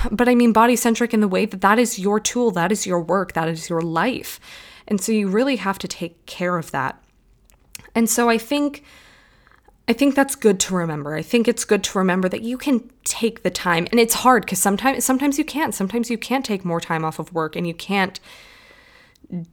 but 0.09 0.29
I 0.29 0.33
mean 0.33 0.53
body 0.53 0.77
centric 0.77 1.13
in 1.13 1.19
the 1.19 1.27
way 1.27 1.45
that 1.45 1.59
that 1.59 1.77
is 1.77 1.99
your 1.99 2.21
tool, 2.21 2.51
that 2.51 2.71
is 2.71 2.87
your 2.87 3.01
work, 3.01 3.33
that 3.33 3.49
is 3.49 3.69
your 3.69 3.81
life. 3.81 4.39
And 4.87 5.01
so 5.01 5.11
you 5.11 5.27
really 5.27 5.57
have 5.57 5.77
to 5.79 5.89
take 5.89 6.25
care 6.25 6.57
of 6.57 6.71
that. 6.71 7.03
And 7.93 8.09
so 8.09 8.29
I 8.29 8.37
think 8.37 8.85
I 9.89 9.91
think 9.91 10.15
that's 10.15 10.35
good 10.35 10.61
to 10.61 10.73
remember. 10.73 11.15
I 11.15 11.21
think 11.21 11.49
it's 11.49 11.65
good 11.65 11.83
to 11.83 11.97
remember 11.97 12.29
that 12.29 12.43
you 12.43 12.57
can 12.57 12.89
take 13.03 13.43
the 13.43 13.49
time 13.49 13.87
and 13.91 13.99
it's 13.99 14.13
hard 14.13 14.47
cuz 14.47 14.57
sometimes 14.57 15.03
sometimes 15.03 15.37
you 15.37 15.43
can't. 15.43 15.75
Sometimes 15.75 16.09
you 16.09 16.17
can't 16.17 16.45
take 16.45 16.63
more 16.63 16.79
time 16.79 17.03
off 17.03 17.19
of 17.19 17.33
work 17.33 17.57
and 17.57 17.67
you 17.67 17.73
can't 17.73 18.21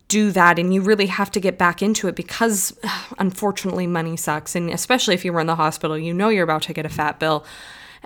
do 0.07 0.31
that 0.31 0.61
and 0.61 0.73
you 0.73 0.81
really 0.81 1.07
have 1.07 1.33
to 1.33 1.41
get 1.41 1.59
back 1.59 1.83
into 1.83 2.07
it 2.07 2.15
because 2.15 2.79
unfortunately 3.19 3.89
money 3.89 4.17
sucks 4.17 4.55
and 4.55 4.71
especially 4.71 5.15
if 5.15 5.25
you 5.25 5.33
were 5.33 5.41
in 5.41 5.49
the 5.49 5.57
hospital, 5.57 5.99
you 5.99 6.15
know 6.15 6.29
you're 6.29 6.51
about 6.51 6.63
to 6.63 6.73
get 6.73 6.87
a 6.87 6.95
fat 7.01 7.19
bill. 7.19 7.45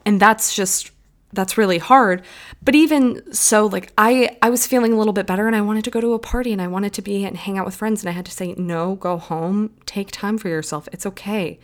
And 0.04 0.20
that's 0.20 0.54
just 0.54 0.90
that's 1.34 1.58
really 1.58 1.78
hard. 1.78 2.22
But 2.62 2.74
even 2.74 3.32
so, 3.32 3.66
like 3.66 3.92
I 3.98 4.36
I 4.40 4.50
was 4.50 4.66
feeling 4.66 4.92
a 4.92 4.96
little 4.96 5.12
bit 5.12 5.26
better 5.26 5.46
and 5.46 5.56
I 5.56 5.60
wanted 5.60 5.84
to 5.84 5.90
go 5.90 6.00
to 6.00 6.14
a 6.14 6.18
party 6.18 6.52
and 6.52 6.62
I 6.62 6.68
wanted 6.68 6.92
to 6.94 7.02
be 7.02 7.24
and 7.24 7.36
hang 7.36 7.58
out 7.58 7.66
with 7.66 7.74
friends 7.74 8.02
and 8.02 8.08
I 8.08 8.12
had 8.12 8.26
to 8.26 8.32
say, 8.32 8.54
no, 8.56 8.94
go 8.94 9.18
home, 9.18 9.74
take 9.86 10.10
time 10.10 10.38
for 10.38 10.48
yourself. 10.48 10.88
It's 10.92 11.06
okay. 11.06 11.58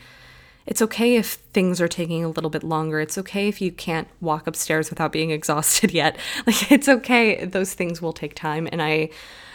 It's 0.67 0.83
okay 0.83 1.17
if 1.17 1.33
things 1.53 1.81
are 1.81 1.89
taking 1.89 2.23
a 2.23 2.29
little 2.29 2.51
bit 2.51 2.63
longer. 2.63 3.01
It's 3.01 3.19
okay 3.19 3.49
if 3.49 3.61
you 3.61 3.73
can't 3.73 4.09
walk 4.21 4.47
upstairs 4.47 4.91
without 4.91 5.13
being 5.13 5.31
exhausted 5.39 5.93
yet. 5.93 6.17
Like 6.47 6.71
it's 6.71 6.89
okay. 6.89 7.45
Those 7.45 7.75
things 7.75 8.03
will 8.03 8.13
take 8.13 8.35
time. 8.35 8.69
And 8.71 8.83
I 8.83 9.11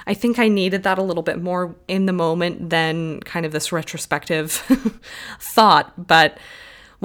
I 0.07 0.13
think 0.13 0.38
I 0.38 0.47
needed 0.49 0.83
that 0.83 0.99
a 0.99 1.01
little 1.01 1.23
bit 1.23 1.41
more 1.41 1.75
in 1.88 2.05
the 2.05 2.13
moment 2.13 2.69
than 2.69 3.21
kind 3.21 3.43
of 3.45 3.51
this 3.51 3.71
retrospective 3.71 4.51
thought. 5.39 6.07
But 6.07 6.38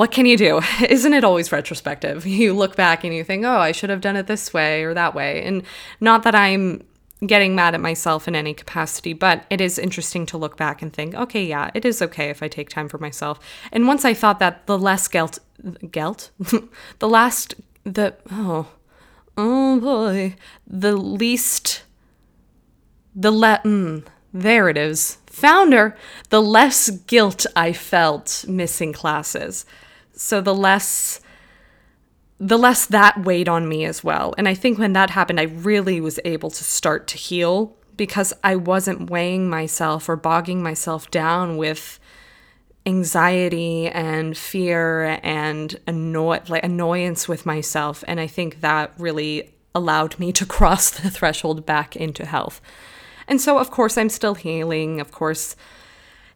what 0.00 0.12
can 0.12 0.24
you 0.24 0.38
do? 0.38 0.62
Isn't 0.88 1.12
it 1.12 1.24
always 1.24 1.52
retrospective? 1.52 2.24
You 2.40 2.54
look 2.54 2.74
back 2.74 3.04
and 3.04 3.12
you 3.14 3.22
think, 3.22 3.44
oh, 3.44 3.58
I 3.58 3.72
should 3.72 3.90
have 3.90 4.00
done 4.00 4.16
it 4.16 4.26
this 4.26 4.54
way 4.54 4.82
or 4.82 4.94
that 4.94 5.14
way. 5.14 5.44
And 5.44 5.62
not 6.00 6.22
that 6.22 6.34
I'm 6.34 6.82
getting 7.26 7.54
mad 7.54 7.74
at 7.74 7.82
myself 7.82 8.26
in 8.26 8.34
any 8.34 8.54
capacity, 8.54 9.12
but 9.12 9.44
it 9.50 9.60
is 9.60 9.78
interesting 9.78 10.24
to 10.26 10.38
look 10.38 10.56
back 10.56 10.80
and 10.80 10.90
think, 10.90 11.14
okay, 11.14 11.44
yeah, 11.44 11.70
it 11.74 11.84
is 11.84 12.00
okay 12.00 12.30
if 12.30 12.42
I 12.42 12.48
take 12.48 12.70
time 12.70 12.88
for 12.88 12.96
myself. 12.96 13.38
And 13.72 13.86
once 13.86 14.06
I 14.06 14.14
thought 14.14 14.38
that, 14.38 14.66
the 14.66 14.78
less 14.78 15.06
guilt, 15.06 15.38
guilt, 15.90 16.30
the 16.98 17.08
last, 17.08 17.56
the, 17.84 18.14
oh, 18.30 18.68
oh 19.36 19.80
boy, 19.80 20.34
the 20.66 20.96
least, 20.96 21.82
the 23.14 23.30
le, 23.30 23.60
mm, 23.66 24.06
there 24.32 24.70
it 24.70 24.78
is, 24.78 25.18
founder, 25.26 25.94
the 26.30 26.40
less 26.40 26.88
guilt 26.88 27.44
I 27.54 27.74
felt 27.74 28.46
missing 28.48 28.94
classes. 28.94 29.66
So 30.20 30.42
the 30.42 30.54
less 30.54 31.18
the 32.38 32.58
less 32.58 32.86
that 32.86 33.24
weighed 33.24 33.48
on 33.48 33.68
me 33.68 33.86
as 33.86 34.04
well. 34.04 34.34
And 34.36 34.46
I 34.46 34.54
think 34.54 34.78
when 34.78 34.92
that 34.92 35.10
happened, 35.10 35.40
I 35.40 35.44
really 35.44 36.00
was 36.00 36.20
able 36.24 36.50
to 36.50 36.64
start 36.64 37.06
to 37.08 37.16
heal 37.16 37.76
because 37.96 38.32
I 38.44 38.56
wasn't 38.56 39.10
weighing 39.10 39.48
myself 39.48 40.08
or 40.08 40.16
bogging 40.16 40.62
myself 40.62 41.10
down 41.10 41.56
with 41.56 41.98
anxiety 42.86 43.88
and 43.88 44.36
fear 44.36 45.18
and 45.22 45.78
annoy- 45.86 46.40
like 46.48 46.64
annoyance 46.64 47.26
with 47.26 47.44
myself. 47.44 48.04
And 48.06 48.20
I 48.20 48.26
think 48.26 48.60
that 48.60 48.92
really 48.98 49.54
allowed 49.74 50.18
me 50.18 50.32
to 50.32 50.46
cross 50.56 50.90
the 50.90 51.10
threshold 51.10 51.64
back 51.64 51.96
into 51.96 52.26
health. 52.26 52.60
And 53.26 53.40
so, 53.40 53.58
of 53.58 53.70
course, 53.70 53.96
I'm 53.96 54.10
still 54.10 54.34
healing. 54.34 55.00
Of 55.00 55.12
course, 55.12 55.56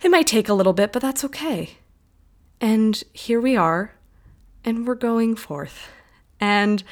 it 0.03 0.11
might 0.11 0.27
take 0.27 0.49
a 0.49 0.55
little 0.55 0.75
bit, 0.75 0.93
but 0.93 1.03
that's 1.03 1.25
okay. 1.25 1.79
And 2.61 3.03
here 3.13 3.41
we 3.41 3.57
are, 3.57 3.95
and 4.65 4.87
we're 4.87 4.95
going 4.95 5.37
forth. 5.37 5.89
And 6.41 6.83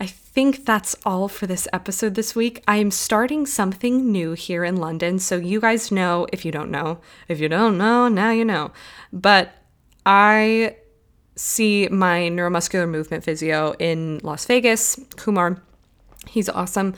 I 0.00 0.06
think 0.06 0.64
that's 0.64 0.94
all 1.04 1.28
for 1.28 1.46
this 1.46 1.66
episode 1.72 2.14
this 2.14 2.34
week. 2.34 2.62
I 2.68 2.76
am 2.76 2.90
starting 2.90 3.46
something 3.46 4.12
new 4.12 4.32
here 4.32 4.64
in 4.64 4.76
London. 4.76 5.18
So, 5.18 5.36
you 5.36 5.60
guys 5.60 5.90
know 5.90 6.26
if 6.32 6.44
you 6.44 6.52
don't 6.52 6.70
know. 6.70 7.00
If 7.26 7.40
you 7.40 7.48
don't 7.48 7.76
know, 7.76 8.08
now 8.08 8.30
you 8.30 8.44
know. 8.44 8.70
But 9.12 9.52
I 10.06 10.76
see 11.34 11.88
my 11.88 12.22
neuromuscular 12.22 12.88
movement 12.88 13.24
physio 13.24 13.74
in 13.78 14.20
Las 14.22 14.44
Vegas, 14.46 14.98
Kumar. 15.16 15.62
He's 16.26 16.48
awesome. 16.48 16.94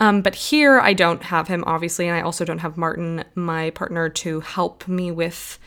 Um, 0.00 0.22
but 0.22 0.34
here 0.34 0.78
I 0.78 0.92
don't 0.92 1.24
have 1.24 1.48
him, 1.48 1.64
obviously, 1.66 2.06
and 2.06 2.16
I 2.16 2.20
also 2.20 2.44
don't 2.44 2.58
have 2.58 2.76
Martin, 2.76 3.24
my 3.34 3.70
partner, 3.70 4.08
to 4.08 4.40
help 4.40 4.86
me 4.86 5.10
with 5.10 5.58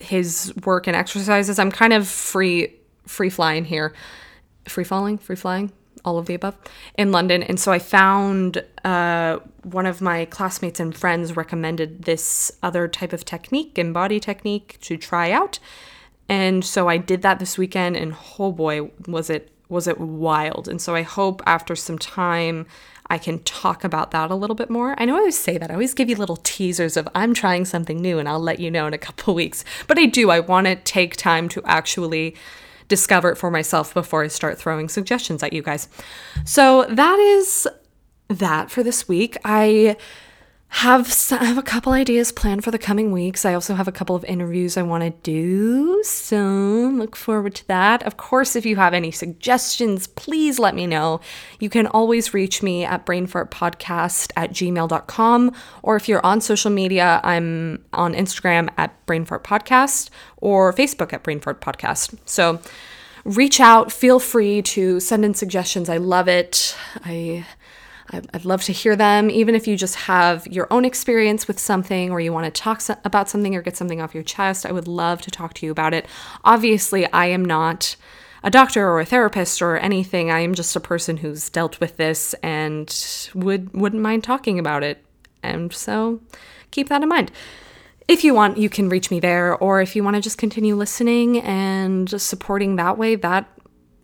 his 0.00 0.52
work 0.64 0.86
and 0.86 0.96
exercises. 0.96 1.58
I'm 1.58 1.70
kind 1.70 1.92
of 1.92 2.08
free 2.08 2.74
free 3.06 3.30
flying 3.30 3.64
here. 3.64 3.94
Free 4.66 4.84
falling, 4.84 5.18
free 5.18 5.36
flying, 5.36 5.72
all 6.04 6.18
of 6.18 6.24
the 6.26 6.34
above 6.34 6.56
in 6.96 7.12
London. 7.12 7.42
And 7.42 7.60
so 7.60 7.70
I 7.70 7.78
found 7.78 8.64
uh, 8.82 9.40
one 9.62 9.84
of 9.84 10.00
my 10.00 10.24
classmates 10.24 10.80
and 10.80 10.96
friends 10.96 11.36
recommended 11.36 12.04
this 12.04 12.50
other 12.62 12.88
type 12.88 13.12
of 13.12 13.24
technique 13.26 13.76
and 13.76 13.92
body 13.92 14.18
technique 14.20 14.78
to 14.82 14.96
try 14.96 15.30
out. 15.30 15.58
And 16.28 16.64
so 16.64 16.88
I 16.88 16.96
did 16.96 17.20
that 17.22 17.38
this 17.38 17.58
weekend 17.58 17.96
and 17.96 18.16
oh 18.38 18.52
boy, 18.52 18.90
was 19.06 19.28
it 19.28 19.50
was 19.68 19.88
it 19.88 19.98
wild. 19.98 20.68
And 20.68 20.80
so 20.80 20.94
I 20.94 21.02
hope 21.02 21.42
after 21.46 21.74
some 21.74 21.98
time 21.98 22.66
I 23.08 23.18
can 23.18 23.40
talk 23.40 23.84
about 23.84 24.10
that 24.12 24.30
a 24.30 24.34
little 24.34 24.56
bit 24.56 24.70
more. 24.70 24.94
I 24.98 25.04
know 25.04 25.16
I 25.16 25.18
always 25.18 25.38
say 25.38 25.58
that. 25.58 25.70
I 25.70 25.74
always 25.74 25.94
give 25.94 26.08
you 26.08 26.16
little 26.16 26.36
teasers 26.36 26.96
of 26.96 27.06
I'm 27.14 27.34
trying 27.34 27.64
something 27.64 28.00
new 28.00 28.18
and 28.18 28.28
I'll 28.28 28.40
let 28.40 28.60
you 28.60 28.70
know 28.70 28.86
in 28.86 28.94
a 28.94 28.98
couple 28.98 29.34
weeks. 29.42 29.64
But 29.86 29.98
I 29.98 30.06
do. 30.06 30.30
I 30.30 30.40
want 30.40 30.66
to 30.66 30.76
take 30.76 31.16
time 31.16 31.48
to 31.50 31.62
actually 31.64 32.34
discover 32.88 33.30
it 33.30 33.36
for 33.36 33.50
myself 33.50 33.94
before 33.94 34.24
I 34.24 34.28
start 34.28 34.58
throwing 34.58 34.88
suggestions 34.88 35.42
at 35.42 35.52
you 35.52 35.62
guys. 35.62 35.88
So 36.44 36.84
that 36.90 37.18
is 37.18 37.68
that 38.28 38.70
for 38.70 38.82
this 38.82 39.08
week. 39.08 39.36
I 39.44 39.96
have 40.68 41.30
I 41.30 41.44
have 41.44 41.56
a 41.56 41.62
couple 41.62 41.92
ideas 41.92 42.32
planned 42.32 42.64
for 42.64 42.70
the 42.70 42.78
coming 42.78 43.12
weeks. 43.12 43.44
I 43.44 43.54
also 43.54 43.74
have 43.74 43.86
a 43.86 43.92
couple 43.92 44.16
of 44.16 44.24
interviews 44.24 44.76
I 44.76 44.82
want 44.82 45.04
to 45.04 45.10
do, 45.10 46.02
so 46.02 46.90
look 46.92 47.14
forward 47.16 47.54
to 47.54 47.68
that. 47.68 48.02
Of 48.02 48.16
course, 48.16 48.56
if 48.56 48.66
you 48.66 48.76
have 48.76 48.92
any 48.92 49.10
suggestions, 49.10 50.08
please 50.08 50.58
let 50.58 50.74
me 50.74 50.86
know. 50.86 51.20
You 51.60 51.70
can 51.70 51.86
always 51.86 52.34
reach 52.34 52.62
me 52.62 52.84
at 52.84 53.06
brainfartpodcast 53.06 54.32
at 54.36 54.50
gmail.com, 54.50 55.52
or 55.82 55.96
if 55.96 56.08
you're 56.08 56.26
on 56.26 56.40
social 56.40 56.72
media, 56.72 57.20
I'm 57.22 57.84
on 57.92 58.12
Instagram 58.12 58.68
at 58.76 59.06
brainfartpodcast 59.06 60.10
or 60.38 60.72
Facebook 60.72 61.12
at 61.12 61.22
brainfartpodcast. 61.22 62.18
So 62.24 62.60
reach 63.24 63.60
out, 63.60 63.90
feel 63.90 64.18
free 64.18 64.60
to 64.62 65.00
send 65.00 65.24
in 65.24 65.34
suggestions. 65.34 65.88
I 65.88 65.96
love 65.96 66.28
it. 66.28 66.76
I 67.04 67.46
I'd 68.10 68.44
love 68.44 68.62
to 68.64 68.72
hear 68.72 68.96
them, 68.96 69.30
even 69.30 69.54
if 69.54 69.66
you 69.66 69.76
just 69.76 69.94
have 69.94 70.46
your 70.46 70.66
own 70.70 70.84
experience 70.84 71.48
with 71.48 71.58
something 71.58 72.10
or 72.10 72.20
you 72.20 72.32
want 72.32 72.44
to 72.44 72.60
talk 72.60 72.82
about 73.04 73.28
something 73.28 73.56
or 73.56 73.62
get 73.62 73.76
something 73.76 74.00
off 74.00 74.14
your 74.14 74.22
chest. 74.22 74.66
I 74.66 74.72
would 74.72 74.86
love 74.86 75.22
to 75.22 75.30
talk 75.30 75.54
to 75.54 75.66
you 75.66 75.72
about 75.72 75.94
it. 75.94 76.06
Obviously, 76.44 77.10
I 77.12 77.26
am 77.26 77.44
not 77.44 77.96
a 78.42 78.50
doctor 78.50 78.86
or 78.86 79.00
a 79.00 79.06
therapist 79.06 79.62
or 79.62 79.78
anything. 79.78 80.30
I 80.30 80.40
am 80.40 80.54
just 80.54 80.76
a 80.76 80.80
person 80.80 81.16
who's 81.16 81.48
dealt 81.48 81.80
with 81.80 81.96
this 81.96 82.34
and 82.42 82.94
would 83.34 83.72
wouldn't 83.72 84.02
mind 84.02 84.22
talking 84.22 84.58
about 84.58 84.82
it. 84.82 85.02
And 85.42 85.72
so 85.72 86.20
keep 86.70 86.90
that 86.90 87.02
in 87.02 87.08
mind. 87.08 87.32
If 88.06 88.22
you 88.22 88.34
want, 88.34 88.58
you 88.58 88.68
can 88.68 88.90
reach 88.90 89.10
me 89.10 89.18
there, 89.18 89.56
or 89.56 89.80
if 89.80 89.96
you 89.96 90.04
want 90.04 90.16
to 90.16 90.20
just 90.20 90.36
continue 90.36 90.76
listening 90.76 91.40
and 91.40 92.20
supporting 92.20 92.76
that 92.76 92.98
way, 92.98 93.14
that 93.14 93.48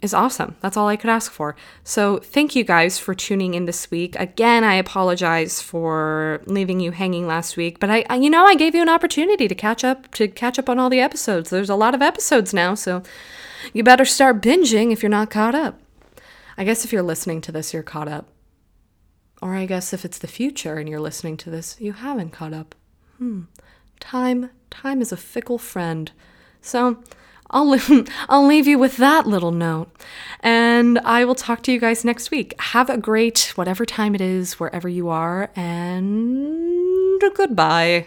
is 0.03 0.15
awesome. 0.15 0.57
That's 0.61 0.77
all 0.77 0.89
I 0.89 0.97
could 0.97 1.11
ask 1.11 1.31
for. 1.31 1.57
So, 1.85 2.19
thank 2.19 2.57
you 2.57 2.65
guys 2.65 2.99
for 2.99 3.15
tuning 3.15 3.55
in 3.55 3.67
this 3.67 3.91
week. 3.91 4.17
Again, 4.17 4.65
I 4.65 4.75
apologize 4.75 5.61
for 5.61 6.43
leaving 6.47 6.81
you 6.81 6.91
hanging 6.91 7.27
last 7.27 7.57
week, 7.57 7.79
but 7.79 7.91
I, 7.91 8.05
I, 8.09 8.17
you 8.17 8.31
know, 8.31 8.45
I 8.45 8.55
gave 8.55 8.75
you 8.75 8.83
an 8.83 8.89
opportunity 8.89 9.49
to 9.49 9.55
catch 9.55 9.85
up 9.85 10.11
to 10.13 10.29
catch 10.29 10.59
up 10.59 10.69
on 10.69 10.79
all 10.79 10.91
the 10.91 11.01
episodes. 11.01 11.51
There's 11.51 11.71
a 11.71 11.75
lot 11.75 11.95
of 11.95 12.03
episodes 12.03 12.55
now, 12.55 12.75
so 12.75 13.03
you 13.73 13.83
better 13.83 14.05
start 14.05 14.43
binging 14.43 14.93
if 14.93 15.03
you're 15.03 15.11
not 15.11 15.31
caught 15.31 15.55
up. 15.55 15.81
I 16.57 16.65
guess 16.65 16.85
if 16.85 16.93
you're 16.93 17.03
listening 17.03 17.41
to 17.43 17.53
this, 17.53 17.73
you're 17.73 17.83
caught 17.83 18.09
up. 18.09 18.29
Or 19.43 19.55
I 19.55 19.67
guess 19.67 19.93
if 19.93 20.05
it's 20.05 20.19
the 20.19 20.27
future 20.27 20.77
and 20.77 20.89
you're 20.89 21.01
listening 21.01 21.37
to 21.39 21.51
this, 21.51 21.81
you 21.81 21.93
haven't 21.93 22.31
caught 22.31 22.53
up. 22.53 22.75
Hmm. 23.19 23.43
Time, 23.99 24.51
time 24.71 25.01
is 25.01 25.13
a 25.13 25.17
fickle 25.17 25.59
friend. 25.59 26.13
So, 26.61 27.03
I'll, 27.51 27.79
I'll 28.29 28.47
leave 28.47 28.67
you 28.67 28.79
with 28.79 28.97
that 28.99 29.27
little 29.27 29.53
note. 29.53 29.91
And 30.41 30.99
I 31.01 31.25
will 31.25 31.35
talk 31.35 31.63
to 31.65 31.73
you 31.73 31.79
guys 31.79 32.05
next 32.05 32.31
week. 32.31 32.55
Have 32.61 32.89
a 32.89 32.97
great, 32.97 33.53
whatever 33.57 33.85
time 33.85 34.15
it 34.15 34.21
is, 34.21 34.59
wherever 34.59 34.89
you 34.89 35.09
are, 35.09 35.51
and 35.55 37.21
goodbye. 37.35 38.07